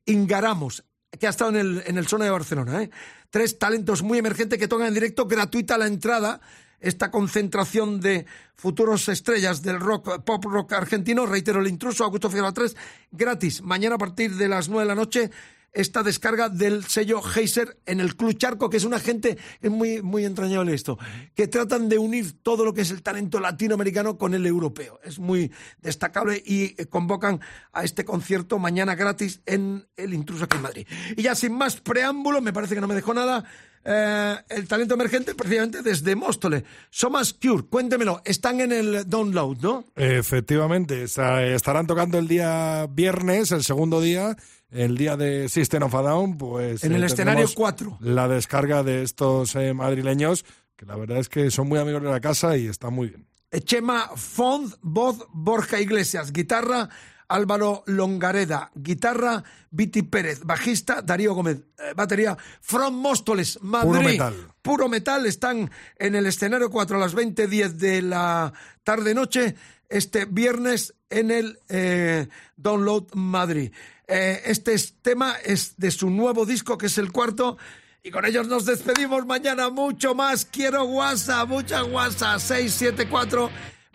Ingaramos, 0.06 0.84
que 1.20 1.28
ha 1.28 1.30
estado 1.30 1.52
en 1.52 1.58
el, 1.58 1.84
en 1.86 1.98
el 1.98 2.08
Zona 2.08 2.26
de 2.26 2.32
Barcelona. 2.32 2.84
¿eh? 2.84 2.90
Tres 3.30 3.60
talentos 3.60 4.02
muy 4.02 4.18
emergentes 4.18 4.58
que 4.58 4.68
tocan 4.68 4.88
en 4.88 4.94
directo, 4.94 5.26
gratuita 5.26 5.78
la 5.78 5.88
entrada. 5.88 6.42
Esta 6.80 7.12
concentración 7.12 8.00
de 8.02 8.26
futuros 8.56 9.08
estrellas 9.08 9.62
del 9.62 9.80
rock, 9.80 10.24
pop 10.24 10.44
rock 10.46 10.74
argentino, 10.74 11.28
reitero 11.28 11.60
el 11.60 11.68
intruso, 11.68 12.04
Augusto 12.04 12.30
Figueroa 12.30 12.54
3, 12.54 12.76
gratis. 13.12 13.62
Mañana 13.62 13.96
a 13.96 14.00
partir 14.00 14.36
de 14.36 14.48
las 14.48 14.68
9 14.68 14.84
de 14.84 14.88
la 14.88 14.96
noche, 14.96 15.30
esta 15.74 16.04
descarga 16.04 16.50
del 16.50 16.84
sello 16.86 17.22
Heiser 17.24 17.78
en 17.86 18.00
el 18.02 18.16
Club 18.16 18.38
Charco, 18.38 18.70
que 18.70 18.78
es 18.78 18.84
una 18.84 19.00
gente, 19.00 19.38
es 19.62 19.72
muy, 19.72 20.02
muy 20.02 20.26
entrañable 20.26 20.74
esto, 20.74 20.98
que 21.34 21.48
tratan 21.48 21.88
de 21.90 21.98
unir 21.98 22.42
todo 22.44 22.66
lo 22.66 22.74
que 22.74 22.82
es 22.82 22.92
el 22.92 23.02
talento 23.02 23.40
latinoamericano 23.40 24.18
con 24.18 24.34
el 24.34 24.46
europeo. 24.46 25.00
Es 25.04 25.18
muy 25.20 25.52
destacable 25.82 26.42
y 26.46 26.76
eh, 26.78 26.88
convocan 26.88 27.40
a 27.72 27.84
este 27.84 28.04
concierto 28.04 28.60
mañana 28.60 28.96
gratis 28.96 29.42
en 29.46 29.88
el 29.96 30.14
Intruso 30.14 30.44
aquí 30.44 30.58
en 30.58 30.64
Madrid. 30.64 30.88
Y 31.16 31.22
ya 31.24 31.36
sin 31.36 31.54
más 31.54 31.78
preámbulo, 31.78 32.42
me 32.42 32.52
parece 32.54 32.76
que 32.76 32.82
no 32.82 32.88
me 32.88 32.96
dejó 32.96 33.14
nada. 33.14 33.46
eh, 33.84 34.36
el 34.50 34.68
talento 34.68 34.94
emergente 34.94 35.34
precisamente 35.34 35.82
desde 35.82 36.16
Móstoles. 36.16 36.64
Somas 36.92 37.34
Cure, 37.34 37.64
cuéntemelo, 37.64 38.22
están 38.26 38.62
en 38.62 38.72
el 38.72 39.10
download, 39.10 39.58
¿no? 39.62 39.86
Efectivamente, 39.96 41.02
esa- 41.04 41.44
estarán 41.44 41.88
tocando 41.88 42.20
el 42.20 42.28
día 42.28 42.86
viernes, 42.92 43.52
el 43.52 43.64
segundo 43.64 44.00
día, 44.00 44.36
el 44.72 44.98
día 44.98 45.18
de 45.18 45.50
System 45.50 45.84
of 45.84 45.96
a 45.96 46.02
Down, 46.02 46.38
pues... 46.38 46.84
En 46.84 46.94
el 46.94 47.04
eh, 47.04 47.06
escenario 47.06 47.46
tendremos 47.46 47.56
4. 47.56 47.98
La 48.02 48.28
descarga 48.28 48.84
de 48.84 49.04
estos 49.04 49.56
eh, 49.56 49.74
madrileños, 49.74 50.46
que 50.76 50.86
la 50.86 50.96
verdad 50.96 51.18
es 51.20 51.30
que 51.30 51.52
son 51.52 51.68
muy 51.68 51.80
amigos 51.80 52.02
de 52.02 52.10
la 52.10 52.22
casa 52.22 52.58
y 52.58 52.68
está 52.68 52.90
muy 52.90 53.10
bien. 53.10 53.28
Chema 53.60 54.12
Font, 54.16 54.76
voz 54.82 55.28
Borja 55.34 55.80
Iglesias, 55.80 56.32
guitarra 56.32 56.90
Álvaro 57.28 57.84
Longareda, 57.86 58.72
guitarra 58.76 59.44
Viti 59.70 60.04
Pérez, 60.04 60.42
bajista 60.44 61.02
Darío 61.02 61.34
Gómez, 61.34 61.58
eh, 61.80 61.94
batería 61.96 62.38
From 62.62 62.96
Móstoles, 62.96 63.62
Madrid. 63.62 63.90
Puro 63.90 64.04
metal. 64.04 64.54
Puro 64.62 64.90
metal, 64.90 65.26
están 65.26 65.72
en 65.98 66.16
el 66.16 66.26
escenario 66.26 66.70
4 66.70 66.98
a 66.98 67.00
las 67.00 67.16
20.10 67.16 67.72
de 67.74 68.02
la 68.02 68.54
tarde-noche, 68.84 69.56
este 69.90 70.26
viernes 70.26 70.94
en 71.10 71.32
el 71.32 71.60
eh, 71.70 72.28
Download 72.56 73.08
Madrid. 73.14 73.72
Eh, 74.12 74.42
este 74.46 74.74
es- 74.74 74.94
tema 75.02 75.36
es 75.44 75.76
de 75.78 75.90
su 75.92 76.10
nuevo 76.10 76.46
disco, 76.46 76.78
que 76.78 76.88
es 76.88 76.98
el 76.98 77.12
cuarto, 77.12 77.58
y 78.04 78.12
con 78.12 78.26
ellos 78.26 78.48
nos 78.48 78.66
despedimos 78.66 79.26
mañana 79.26 79.70
mucho 79.70 80.14
más. 80.16 80.46
Quiero 80.46 80.84
WhatsApp, 80.86 81.48
mucha 81.48 81.84
WhatsApp, 81.84 82.40
674 82.40 83.50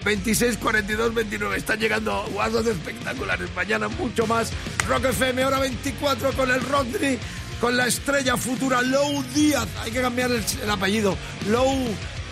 26 0.04 0.56
42 0.58 1.14
29. 1.14 1.56
Están 1.56 1.78
llegando 1.80 2.24
guardas 2.32 2.66
espectaculares. 2.66 3.48
Mañana 3.54 3.88
mucho 3.88 4.26
más. 4.26 4.52
Rock 4.88 5.06
FM, 5.06 5.44
hora 5.44 5.58
24 5.58 6.32
con 6.32 6.50
el 6.50 6.60
Rodri, 6.62 7.18
con 7.60 7.76
la 7.76 7.86
estrella 7.86 8.36
futura 8.36 8.82
Low 8.82 9.22
Díaz. 9.34 9.66
Hay 9.80 9.90
que 9.90 10.00
cambiar 10.02 10.30
el, 10.30 10.44
el 10.62 10.70
apellido. 10.70 11.16
Low, 11.48 11.74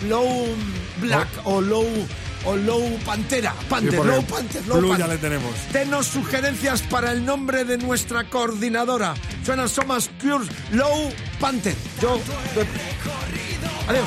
Low 0.07 0.47
Black 1.01 1.27
o 1.43 1.59
Low, 1.61 1.87
o 2.45 2.55
Low 2.55 2.97
Pantera. 3.05 3.53
Panther, 3.69 3.99
Sí, 4.01 4.07
Low 4.07 4.23
Panther, 4.23 4.67
Low 4.67 4.77
Blue 4.79 4.91
ya 4.97 5.05
Panther. 5.07 5.15
le 5.15 5.17
tenemos. 5.17 5.51
Denos 5.73 6.07
sugerencias 6.07 6.81
para 6.83 7.11
el 7.11 7.25
nombre 7.25 7.65
de 7.65 7.77
nuestra 7.77 8.29
coordinadora. 8.29 9.15
Suena 9.45 9.67
Somas 9.67 10.09
Cures 10.21 10.47
Low 10.71 11.11
Panther. 11.39 11.75
Yo. 12.01 12.19
Adiós. 13.87 14.05